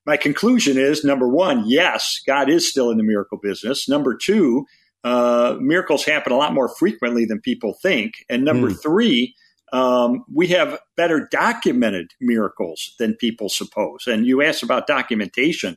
[0.06, 3.88] my conclusion is number one, yes, God is still in the miracle business.
[3.88, 4.66] Number two,
[5.04, 8.14] uh, miracles happen a lot more frequently than people think.
[8.28, 8.82] And number mm.
[8.82, 9.34] three,
[9.72, 14.06] um, we have better documented miracles than people suppose.
[14.06, 15.76] And you asked about documentation.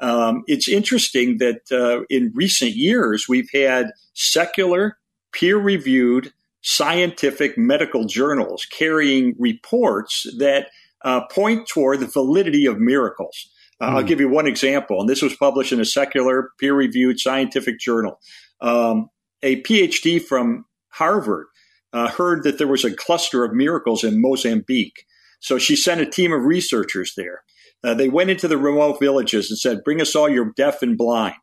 [0.00, 4.98] Um, it's interesting that uh, in recent years, we've had secular,
[5.32, 6.32] peer reviewed
[6.62, 10.68] scientific medical journals carrying reports that
[11.04, 13.48] uh, point toward the validity of miracles.
[13.80, 13.90] Uh, mm.
[13.90, 14.06] I'll hmm.
[14.06, 18.18] give you one example, and this was published in a secular, peer reviewed scientific journal.
[18.60, 19.10] Um,
[19.42, 21.46] a PhD from Harvard
[21.92, 25.06] uh, heard that there was a cluster of miracles in Mozambique.
[25.40, 27.42] So she sent a team of researchers there.
[27.84, 30.96] Uh, they went into the remote villages and said, Bring us all your deaf and
[30.96, 31.36] blind.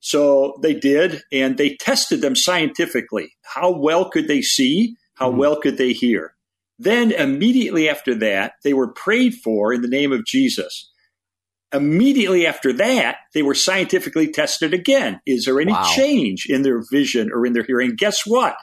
[0.00, 3.32] So they did, and they tested them scientifically.
[3.42, 4.96] How well could they see?
[5.14, 6.34] How mm well could they hear?
[6.78, 10.92] Then, immediately after that, they were prayed for in the name of Jesus.
[11.72, 15.20] Immediately after that, they were scientifically tested again.
[15.26, 15.90] Is there any wow.
[15.96, 17.96] change in their vision or in their hearing?
[17.96, 18.56] Guess what?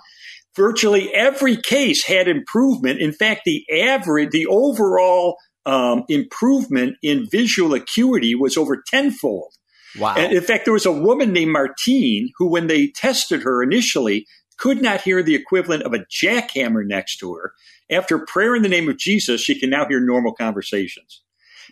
[0.56, 3.00] Virtually every case had improvement.
[3.00, 9.54] In fact, the average, the overall um, improvement in visual acuity was over tenfold.
[9.98, 10.16] Wow.
[10.16, 14.26] And in fact, there was a woman named Martine who, when they tested her initially,
[14.58, 17.54] could not hear the equivalent of a jackhammer next to her.
[17.90, 21.22] After prayer in the name of Jesus, she can now hear normal conversations.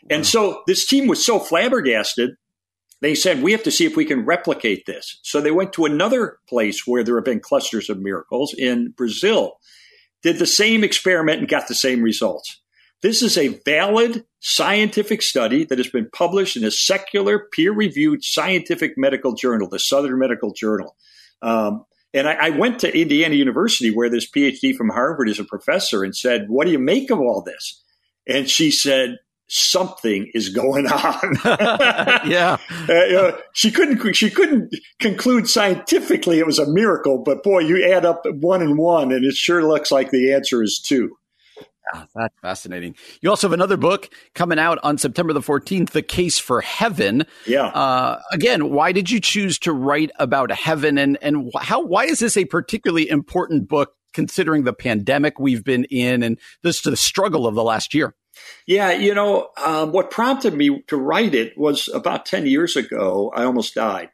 [0.04, 0.16] Wow.
[0.18, 2.36] And so this team was so flabbergasted,
[3.02, 5.20] they said, we have to see if we can replicate this.
[5.24, 9.54] So they went to another place where there have been clusters of miracles in Brazil,
[10.22, 12.61] did the same experiment and got the same results.
[13.02, 18.24] This is a valid scientific study that has been published in a secular, peer reviewed
[18.24, 20.96] scientific medical journal, the Southern Medical Journal.
[21.42, 25.44] Um, and I, I, went to Indiana University, where this PhD from Harvard is a
[25.44, 27.82] professor, and said, What do you make of all this?
[28.28, 31.36] And she said, Something is going on.
[32.30, 34.14] yeah, uh, you know, she couldn't.
[34.14, 38.78] She couldn't conclude scientifically it was a miracle, but boy, you add up one and
[38.78, 41.18] one, and it sure looks like the answer is two.
[41.94, 42.96] Yeah, that's fascinating.
[43.22, 47.26] You also have another book coming out on September the 14th, The Case for Heaven.
[47.46, 47.68] Yeah.
[47.68, 52.20] Uh, again, why did you choose to write about heaven and, and how, why is
[52.20, 57.48] this a particularly important book considering the pandemic we've been in and this the struggle
[57.48, 58.16] of the last year?
[58.66, 63.32] Yeah, you know, um, what prompted me to write it was about 10 years ago,
[63.36, 64.10] I almost died.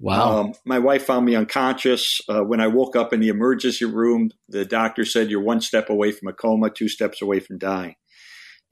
[0.00, 0.40] Wow.
[0.40, 2.20] Um, my wife found me unconscious.
[2.26, 5.90] Uh, when I woke up in the emergency room, the doctor said, You're one step
[5.90, 7.94] away from a coma, two steps away from dying.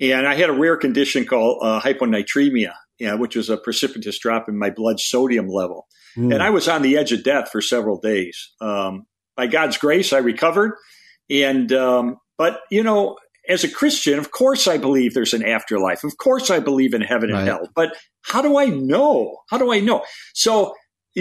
[0.01, 4.19] And I had a rare condition called uh, hyponatremia, you know, which was a precipitous
[4.19, 5.87] drop in my blood sodium level.
[6.17, 6.33] Mm.
[6.33, 8.53] And I was on the edge of death for several days.
[8.61, 9.07] Um,
[9.37, 10.73] by God's grace, I recovered.
[11.29, 13.17] And, um, but, you know,
[13.49, 16.05] as a Christian, of course I believe there's an afterlife.
[16.05, 17.47] Of course I believe in heaven and right.
[17.47, 17.69] hell.
[17.75, 19.37] But how do I know?
[19.51, 20.05] How do I know?
[20.35, 20.75] So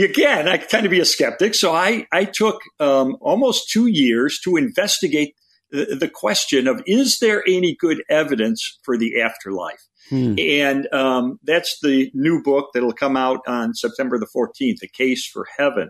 [0.04, 1.56] again, I tend to be a skeptic.
[1.56, 5.36] So I, I took um, almost two years to investigate
[5.72, 9.82] the, the, question of is there any good evidence for the afterlife?
[10.10, 10.36] Hmm.
[10.40, 15.28] And um, that's the new book that'll come out on September the 14th, A Case
[15.28, 15.90] for Heaven.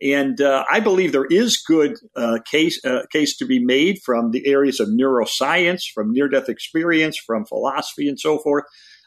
[0.00, 4.30] And uh, I believe there is good uh, case uh, case to be made from
[4.30, 8.64] the areas of neuroscience, from near death experience, from philosophy, and so forth.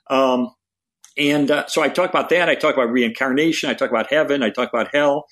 [0.10, 0.50] Um,
[1.18, 2.50] and uh, so I talk about that.
[2.50, 3.70] I talk about reincarnation.
[3.70, 4.44] I talk about heaven.
[4.44, 5.26] I talk about hell.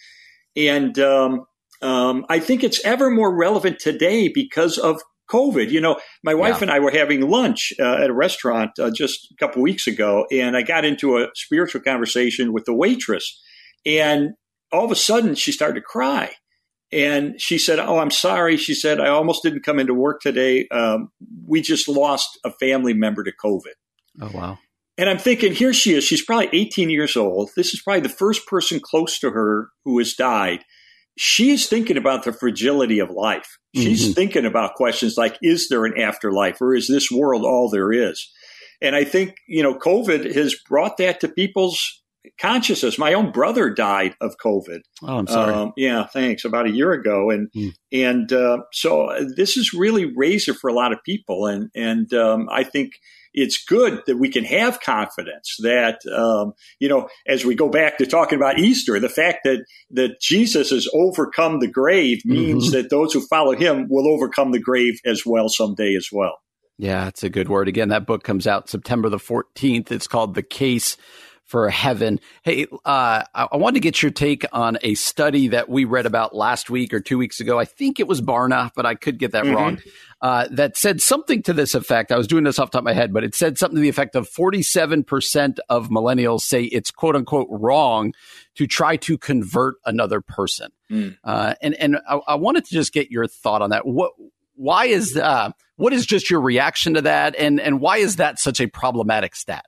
[0.56, 1.46] And um,
[1.82, 5.70] um, I think it's ever more relevant today because of COVID.
[5.70, 6.64] You know, my wife yeah.
[6.64, 10.26] and I were having lunch uh, at a restaurant uh, just a couple weeks ago,
[10.32, 13.42] and I got into a spiritual conversation with the waitress.
[13.86, 14.32] And
[14.72, 16.34] all of a sudden, she started to cry.
[16.92, 18.56] And she said, Oh, I'm sorry.
[18.56, 20.68] She said, I almost didn't come into work today.
[20.70, 21.10] Um,
[21.46, 23.74] we just lost a family member to COVID.
[24.22, 24.58] Oh, wow.
[24.98, 26.04] And I'm thinking, here she is.
[26.04, 27.52] She's probably 18 years old.
[27.56, 30.64] This is probably the first person close to her who has died.
[31.18, 33.58] She's thinking about the fragility of life.
[33.76, 34.14] She's mm-hmm.
[34.14, 38.32] thinking about questions like, is there an afterlife or is this world all there is?
[38.82, 42.02] And I think, you know, COVID has brought that to people's
[42.40, 42.98] consciousness.
[42.98, 44.82] My own brother died of COVID.
[45.04, 45.54] Oh, I'm sorry.
[45.54, 46.46] Um, yeah, thanks.
[46.46, 47.74] About a year ago, and mm.
[47.92, 52.48] and uh, so this is really razor for a lot of people, and and um,
[52.52, 52.94] I think
[53.34, 57.98] it's good that we can have confidence that um, you know as we go back
[57.98, 62.74] to talking about Easter, the fact that that Jesus has overcome the grave means mm-hmm.
[62.74, 66.38] that those who follow Him will overcome the grave as well someday as well.
[66.78, 67.68] Yeah, it's a good word.
[67.68, 69.92] Again, that book comes out September the 14th.
[69.92, 70.96] It's called The Case
[71.48, 72.20] for heaven.
[72.44, 76.06] Hey, uh, I, I wanted to get your take on a study that we read
[76.06, 77.58] about last week or two weeks ago.
[77.58, 79.56] I think it was Barna, but I could get that mm-hmm.
[79.56, 79.80] wrong.
[80.22, 82.12] Uh, that said something to this effect.
[82.12, 83.82] I was doing this off the top of my head, but it said something to
[83.82, 88.14] the effect of 47% of millennials say it's quote unquote wrong
[88.56, 90.72] to try to convert another person.
[90.92, 91.18] Mm.
[91.24, 93.86] Uh, and and I, I, wanted to just get your thought on that.
[93.86, 94.14] What
[94.56, 98.40] why is uh, what is just your reaction to that, and and why is that
[98.40, 99.66] such a problematic stat?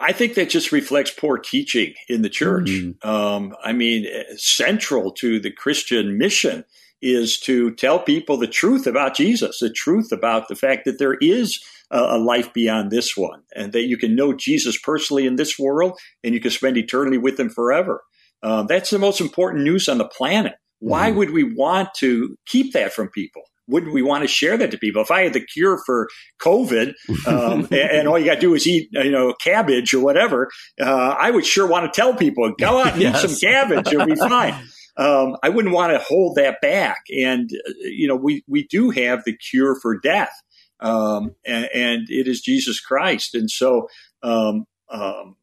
[0.00, 2.68] I think that just reflects poor teaching in the church.
[2.68, 3.08] Mm-hmm.
[3.08, 6.64] Um, I mean, central to the Christian mission
[7.00, 11.14] is to tell people the truth about Jesus, the truth about the fact that there
[11.14, 15.58] is a, life beyond this one, and that you can know Jesus personally in this
[15.58, 18.02] world, and you can spend eternity with Him forever.
[18.42, 20.54] Uh, that's the most important news on the planet.
[20.80, 21.18] Why mm-hmm.
[21.18, 23.42] would we want to keep that from people?
[23.68, 25.02] Wouldn't we want to share that to people?
[25.02, 26.08] If I had the cure for
[26.40, 26.94] COVID,
[27.26, 30.50] um, and, and, all you got to do is eat, you know, cabbage or whatever,
[30.80, 33.24] uh, I would sure want to tell people, go out and yes.
[33.24, 34.54] eat some cabbage, you'll be fine.
[34.96, 37.04] Um, I wouldn't want to hold that back.
[37.16, 40.32] And, uh, you know, we, we do have the cure for death.
[40.80, 43.34] Um, and, and, it is Jesus Christ.
[43.34, 43.88] And so,
[44.22, 45.36] um, um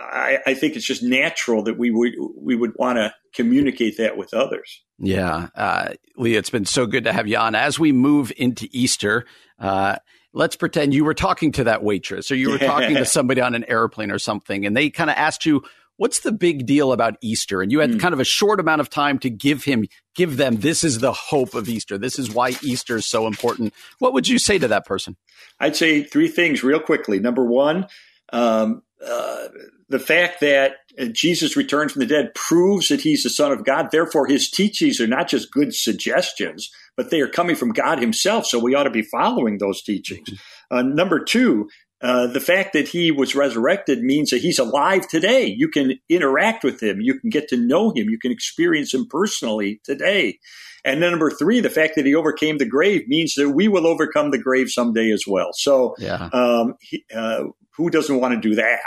[0.00, 4.16] I, I, think it's just natural that we would we would want to communicate that
[4.16, 4.82] with others.
[4.98, 7.54] Yeah, uh, Lee, it's been so good to have you on.
[7.54, 9.26] As we move into Easter,
[9.58, 9.96] uh,
[10.32, 13.54] let's pretend you were talking to that waitress, or you were talking to somebody on
[13.54, 15.64] an airplane or something, and they kind of asked you,
[15.96, 18.00] "What's the big deal about Easter?" And you had mm.
[18.00, 21.12] kind of a short amount of time to give him, give them, "This is the
[21.12, 21.98] hope of Easter.
[21.98, 25.16] This is why Easter is so important." What would you say to that person?
[25.58, 27.18] I'd say three things real quickly.
[27.18, 27.88] Number one.
[28.30, 29.48] Um, uh,
[29.88, 30.76] the fact that
[31.12, 33.90] Jesus returned from the dead proves that he's the Son of God.
[33.90, 38.46] Therefore, his teachings are not just good suggestions, but they are coming from God himself.
[38.46, 40.28] So we ought to be following those teachings.
[40.70, 41.68] Uh, number two,
[42.00, 45.46] uh, the fact that he was resurrected means that he's alive today.
[45.46, 47.00] You can interact with him.
[47.00, 48.08] You can get to know him.
[48.08, 50.38] You can experience him personally today.
[50.84, 53.86] And then number three, the fact that he overcame the grave means that we will
[53.86, 55.50] overcome the grave someday as well.
[55.52, 56.28] So, yeah.
[56.32, 57.44] um, he, uh,
[57.78, 58.80] who doesn't want to do that?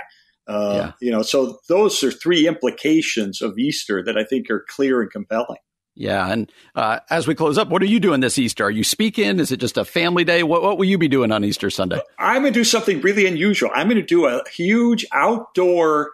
[0.48, 0.92] Uh, yeah.
[1.02, 5.10] You know, so those are three implications of Easter that I think are clear and
[5.10, 5.58] compelling.
[5.96, 8.64] Yeah, and uh, as we close up, what are you doing this Easter?
[8.64, 9.40] Are you speaking?
[9.40, 10.42] Is it just a family day?
[10.42, 12.00] What, what will you be doing on Easter Sunday?
[12.18, 13.70] I'm going to do something really unusual.
[13.74, 16.12] I'm going to do a huge outdoor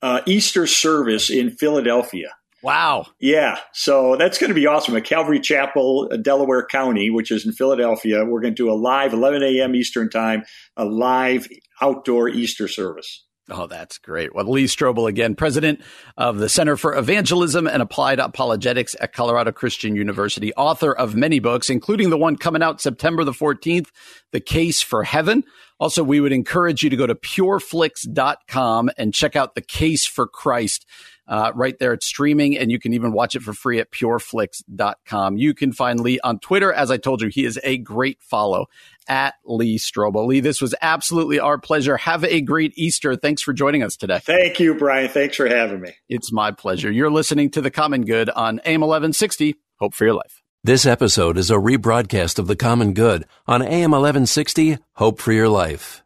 [0.00, 2.30] uh, Easter service in Philadelphia.
[2.62, 3.06] Wow.
[3.20, 3.58] Yeah.
[3.72, 4.96] So that's going to be awesome.
[4.96, 8.74] At Calvary Chapel, uh, Delaware County, which is in Philadelphia, we're going to do a
[8.74, 9.74] live 11 a.m.
[9.74, 10.44] Eastern time,
[10.76, 11.48] a live
[11.80, 13.24] outdoor Easter service.
[13.50, 14.34] Oh, that's great.
[14.34, 15.80] Well, Lee Strobel again, president
[16.18, 21.38] of the Center for Evangelism and Applied Apologetics at Colorado Christian University, author of many
[21.38, 23.86] books, including the one coming out September the 14th,
[24.32, 25.44] The Case for Heaven.
[25.80, 30.26] Also, we would encourage you to go to pureflix.com and check out The Case for
[30.26, 30.84] Christ.
[31.28, 35.36] Uh, right there, it's streaming, and you can even watch it for free at pureflix.com.
[35.36, 36.72] You can find Lee on Twitter.
[36.72, 38.66] As I told you, he is a great follow
[39.08, 40.26] at Lee Strobel.
[40.26, 41.98] Lee, this was absolutely our pleasure.
[41.98, 43.14] Have a great Easter.
[43.14, 44.20] Thanks for joining us today.
[44.20, 45.08] Thank you, Brian.
[45.08, 45.94] Thanks for having me.
[46.08, 46.90] It's my pleasure.
[46.90, 49.56] You're listening to The Common Good on AM 1160.
[49.78, 50.42] Hope for your life.
[50.64, 54.78] This episode is a rebroadcast of The Common Good on AM 1160.
[54.94, 56.02] Hope for your life.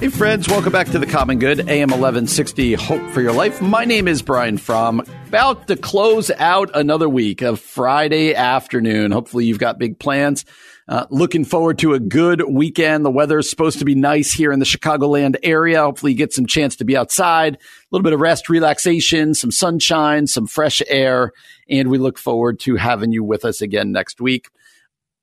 [0.00, 3.60] Hey, friends, welcome back to the Common Good, AM 1160, Hope for Your Life.
[3.60, 5.02] My name is Brian Fromm.
[5.26, 9.10] About to close out another week of Friday afternoon.
[9.10, 10.46] Hopefully, you've got big plans.
[10.88, 13.04] Uh, looking forward to a good weekend.
[13.04, 15.82] The weather is supposed to be nice here in the Chicagoland area.
[15.82, 17.58] Hopefully, you get some chance to be outside, a
[17.90, 21.32] little bit of rest, relaxation, some sunshine, some fresh air.
[21.68, 24.48] And we look forward to having you with us again next week.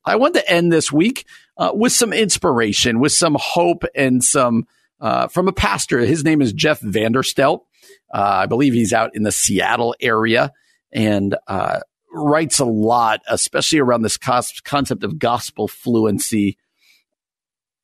[0.07, 1.25] I want to end this week
[1.57, 4.65] uh, with some inspiration, with some hope, and some
[5.01, 5.99] uh, from a pastor.
[5.99, 7.65] His name is Jeff Vanderstelt.
[8.13, 10.53] Uh, I believe he's out in the Seattle area
[10.93, 11.81] and uh,
[12.11, 16.57] writes a lot, especially around this concept of gospel fluency.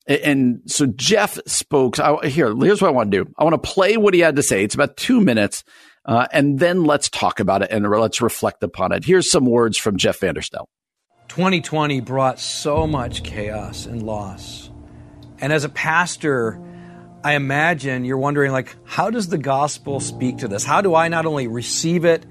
[0.07, 1.99] And so Jeff spoke.
[1.99, 3.33] I, here, here's what I want to do.
[3.37, 4.63] I want to play what he had to say.
[4.63, 5.65] It's about two minutes,
[6.05, 9.03] uh, and then let's talk about it and let's reflect upon it.
[9.03, 10.67] Here's some words from Jeff Vanderstelt.
[11.33, 14.69] 2020 brought so much chaos and loss.
[15.39, 16.61] And as a pastor,
[17.23, 20.63] I imagine you're wondering like how does the gospel speak to this?
[20.63, 22.23] How do I not only receive it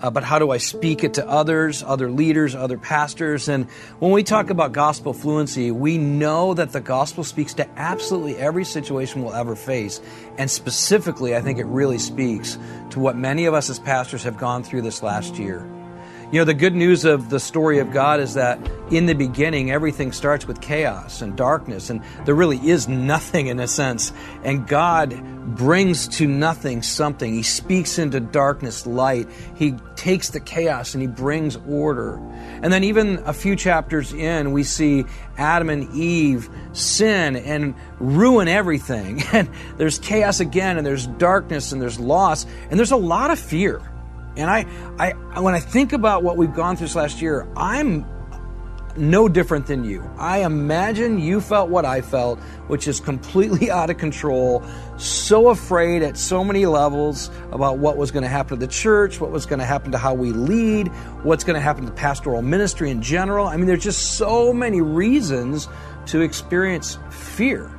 [0.00, 3.50] uh, but how do I speak it to others, other leaders, other pastors?
[3.50, 8.38] And when we talk about gospel fluency, we know that the gospel speaks to absolutely
[8.38, 10.00] every situation we'll ever face.
[10.38, 12.56] And specifically, I think it really speaks
[12.88, 15.70] to what many of us as pastors have gone through this last year.
[16.32, 18.58] You know, the good news of the story of God is that
[18.90, 23.60] in the beginning, everything starts with chaos and darkness, and there really is nothing in
[23.60, 24.12] a sense.
[24.42, 25.14] And God
[25.54, 27.32] brings to nothing something.
[27.32, 29.28] He speaks into darkness light.
[29.54, 32.16] He takes the chaos and he brings order.
[32.60, 35.04] And then, even a few chapters in, we see
[35.38, 39.22] Adam and Eve sin and ruin everything.
[39.32, 43.38] And there's chaos again, and there's darkness, and there's loss, and there's a lot of
[43.38, 43.80] fear.
[44.36, 44.66] And I,
[44.98, 48.04] I, when I think about what we've gone through this last year, I'm,
[48.96, 50.08] no different than you.
[50.18, 54.64] I imagine you felt what I felt, which is completely out of control,
[54.96, 59.20] so afraid at so many levels about what was going to happen to the church,
[59.20, 60.88] what was going to happen to how we lead,
[61.22, 63.46] what's going to happen to pastoral ministry in general.
[63.46, 65.68] I mean, there's just so many reasons
[66.06, 67.70] to experience fear.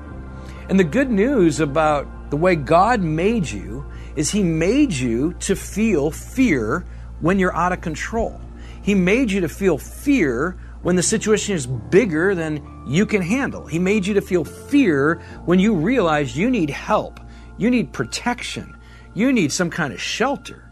[0.70, 3.86] And the good news about the way God made you
[4.18, 6.86] is He made you to feel fear
[7.22, 8.42] when you're out of control.
[8.82, 13.68] He made you to feel fear when the situation is bigger than you can handle.
[13.68, 17.20] He made you to feel fear when you realize you need help,
[17.58, 18.76] you need protection,
[19.14, 20.68] you need some kind of shelter.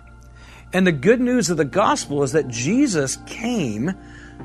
[0.73, 3.93] And the good news of the gospel is that Jesus came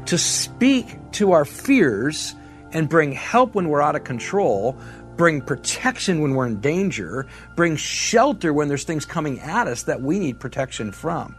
[0.07, 2.35] to speak to our fears
[2.73, 4.79] and bring help when we're out of control,
[5.21, 10.01] bring protection when we're in danger, bring shelter when there's things coming at us that
[10.01, 11.37] we need protection from.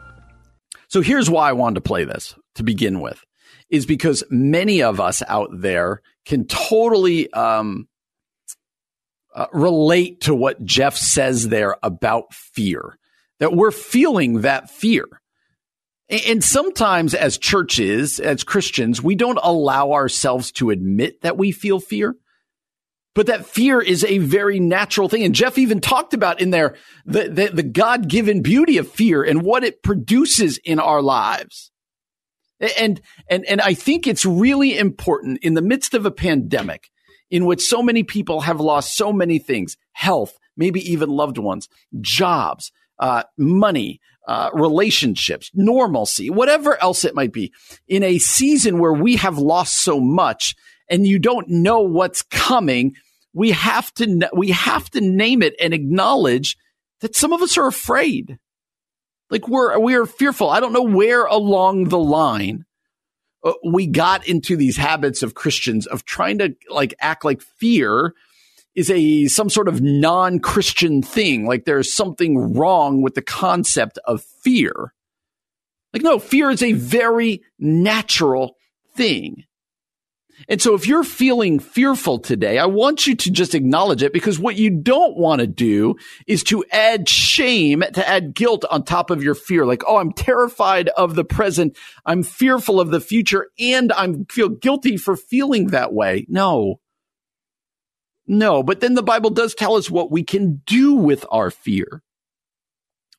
[0.88, 3.26] So here's why I wanted to play this to begin with
[3.72, 7.88] is because many of us out there can totally um,
[9.34, 13.00] uh, relate to what Jeff says there about fear,
[13.40, 15.08] that we're feeling that fear.
[16.08, 21.80] And sometimes, as churches, as Christians, we don't allow ourselves to admit that we feel
[21.80, 22.16] fear.
[23.14, 25.24] But that fear is a very natural thing.
[25.24, 29.22] And Jeff even talked about in there the, the, the God given beauty of fear
[29.22, 31.72] and what it produces in our lives.
[32.78, 36.90] And, and, and I think it's really important in the midst of a pandemic
[37.30, 41.68] in which so many people have lost so many things, health, maybe even loved ones,
[42.02, 47.52] jobs, uh, money, uh, relationships, normalcy, whatever else it might be,
[47.88, 50.56] in a season where we have lost so much
[50.92, 52.96] and you don't know what's coming,
[53.34, 56.58] we have to we have to name it and acknowledge
[57.00, 58.38] that some of us are afraid.
[59.32, 60.50] Like we're we are fearful.
[60.50, 62.66] I don't know where along the line
[63.44, 68.14] uh, we got into these habits of Christians of trying to like act like fear
[68.76, 71.48] is a some sort of non-Christian thing.
[71.48, 74.94] Like there's something wrong with the concept of fear.
[75.94, 78.58] Like no, fear is a very natural
[78.94, 79.46] thing.
[80.48, 84.40] And so if you're feeling fearful today, I want you to just acknowledge it because
[84.40, 85.96] what you don't want to do
[86.28, 89.66] is to add shame, to add guilt on top of your fear.
[89.66, 91.78] Like, oh, I'm terrified of the present.
[92.06, 96.26] I'm fearful of the future and I feel guilty for feeling that way.
[96.28, 96.80] No.
[98.28, 102.02] No, but then the Bible does tell us what we can do with our fear.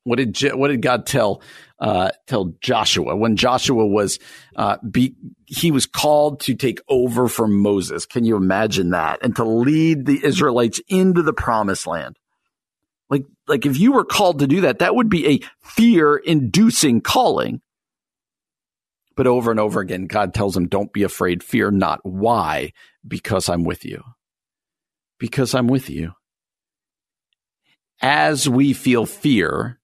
[0.05, 1.43] What did what did God tell
[1.79, 4.19] uh, tell Joshua when Joshua was
[4.57, 5.15] uh, be,
[5.47, 8.05] he was called to take over from Moses?
[8.05, 9.21] Can you imagine that?
[9.23, 12.19] And to lead the Israelites into the promised land.
[13.11, 17.01] Like like if you were called to do that, that would be a fear inducing
[17.01, 17.61] calling.
[19.15, 21.45] But over and over again, God tells him, "Don't be afraid.
[21.45, 22.01] Fear not.
[22.03, 22.73] Why?
[23.07, 24.03] Because I'm with you.
[25.19, 26.13] Because I'm with you."
[28.01, 29.79] As we feel fear,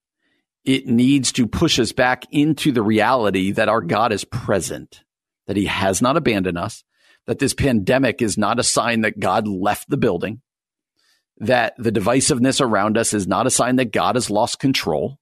[0.69, 5.03] it needs to push us back into the reality that our God is present,
[5.47, 6.83] that he has not abandoned us,
[7.25, 10.41] that this pandemic is not a sign that God left the building,
[11.37, 15.17] that the divisiveness around us is not a sign that God has lost control,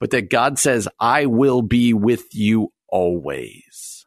[0.00, 4.06] but that God says, I will be with you always.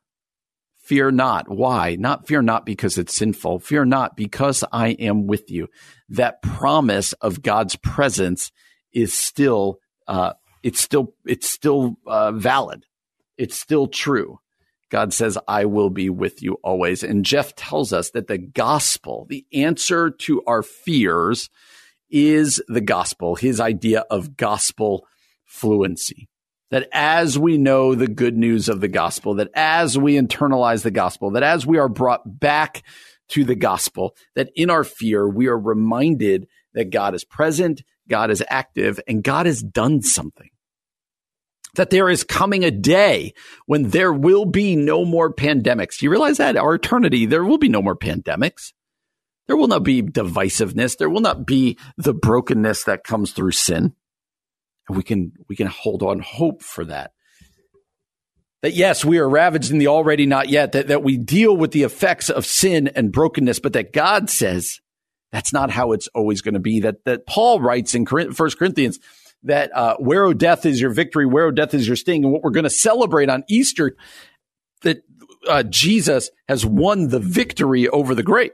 [0.79, 1.47] Fear not.
[1.49, 1.97] Why?
[1.99, 3.59] Not fear not because it's sinful.
[3.59, 5.67] Fear not because I am with you.
[6.09, 8.51] That promise of God's presence
[8.91, 9.77] is still
[10.07, 10.33] uh,
[10.63, 12.85] it's still it's still uh, valid.
[13.37, 14.39] It's still true.
[14.89, 19.25] God says, "I will be with you always." And Jeff tells us that the gospel,
[19.29, 21.49] the answer to our fears,
[22.09, 23.35] is the gospel.
[23.35, 25.05] His idea of gospel
[25.45, 26.29] fluency.
[26.69, 30.91] That as we know the good news of the gospel, that as we internalize the
[30.91, 32.83] gospel, that as we are brought back
[33.29, 38.31] to the gospel, that in our fear, we are reminded that God is present, God
[38.31, 40.49] is active and God has done something.
[41.75, 43.33] That there is coming a day
[43.65, 46.01] when there will be no more pandemics.
[46.01, 48.73] You realize that our eternity, there will be no more pandemics.
[49.47, 50.97] There will not be divisiveness.
[50.97, 53.93] There will not be the brokenness that comes through sin.
[54.87, 57.11] And we can, we can hold on hope for that.
[58.63, 61.71] That yes, we are ravaged in the already not yet, that, that we deal with
[61.71, 64.79] the effects of sin and brokenness, but that God says
[65.31, 66.79] that's not how it's always going to be.
[66.79, 68.99] That that Paul writes in First Corinthians
[69.43, 72.33] that uh, where o death is your victory, where o death is your sting, and
[72.33, 73.95] what we're going to celebrate on Easter
[74.81, 75.03] that
[75.47, 78.51] uh, Jesus has won the victory over the grave.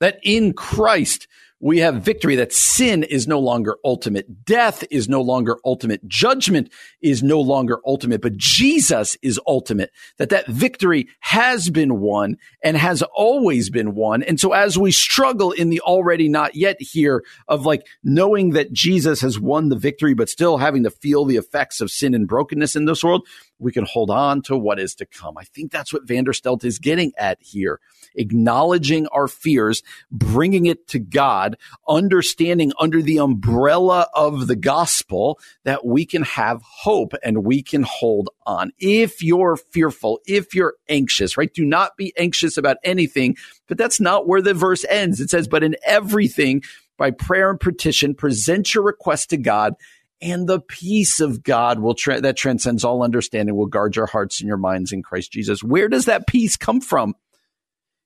[0.00, 1.26] That in Christ
[1.60, 4.44] we have victory that sin is no longer ultimate.
[4.44, 6.06] Death is no longer ultimate.
[6.06, 6.70] Judgment
[7.00, 9.90] is no longer ultimate, but Jesus is ultimate.
[10.18, 14.22] That that victory has been won and has always been won.
[14.22, 18.72] And so as we struggle in the already not yet here of like knowing that
[18.72, 22.28] Jesus has won the victory, but still having to feel the effects of sin and
[22.28, 23.26] brokenness in this world,
[23.58, 25.36] we can hold on to what is to come.
[25.36, 27.80] I think that's what Vanderstelt is getting at here.
[28.14, 31.56] Acknowledging our fears, bringing it to God,
[31.88, 37.82] understanding under the umbrella of the gospel that we can have hope and we can
[37.82, 38.70] hold on.
[38.78, 41.52] If you're fearful, if you're anxious, right?
[41.52, 43.36] Do not be anxious about anything,
[43.66, 45.20] but that's not where the verse ends.
[45.20, 46.62] It says, but in everything,
[46.96, 49.74] by prayer and petition, present your request to God
[50.20, 54.40] and the peace of God will tra- that transcends all understanding will guard your hearts
[54.40, 55.62] and your minds in Christ Jesus.
[55.62, 57.14] Where does that peace come from?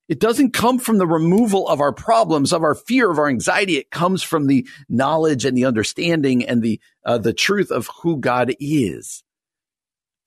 [0.09, 3.77] It doesn't come from the removal of our problems, of our fear, of our anxiety.
[3.77, 8.19] It comes from the knowledge and the understanding and the uh, the truth of who
[8.19, 9.23] God is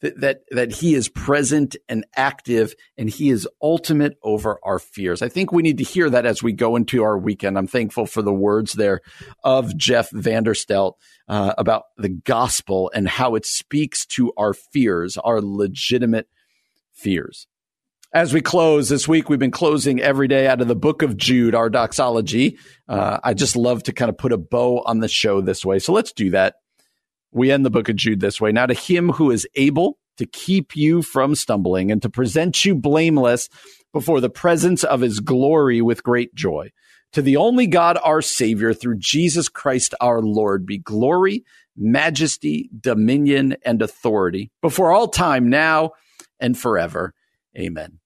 [0.01, 5.21] that, that, that he is present and active and he is ultimate over our fears.
[5.21, 7.57] I think we need to hear that as we go into our weekend.
[7.57, 9.01] I'm thankful for the words there
[9.43, 10.93] of Jeff Vanderstelt
[11.27, 16.27] uh, about the gospel and how it speaks to our fears, our legitimate
[16.93, 17.47] fears.
[18.13, 21.17] As we close this week, we've been closing every day out of the book of
[21.17, 22.57] Jude, our doxology.
[22.87, 25.79] Uh, I just love to kind of put a bow on the show this way.
[25.79, 26.55] So let's do that
[27.35, 28.51] we end the book of Jude this way.
[28.51, 32.73] Now to him who is able to keep you from stumbling and to present you
[32.73, 33.49] blameless
[33.91, 36.71] before the presence of his glory with great joy.
[37.11, 41.43] To the only God, our Savior, through Jesus Christ our Lord, be glory,
[41.75, 45.91] majesty, dominion, and authority before all time, now
[46.39, 47.13] and forever.
[47.57, 47.99] Amen.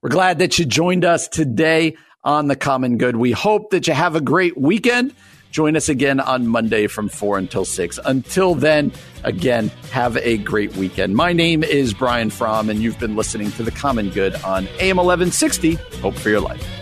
[0.00, 3.16] We're glad that you joined us today on The Common Good.
[3.16, 5.14] We hope that you have a great weekend.
[5.52, 8.00] Join us again on Monday from 4 until 6.
[8.06, 8.90] Until then,
[9.22, 11.14] again, have a great weekend.
[11.14, 14.96] My name is Brian Fromm, and you've been listening to The Common Good on AM
[14.96, 15.74] 1160.
[16.00, 16.81] Hope for your life.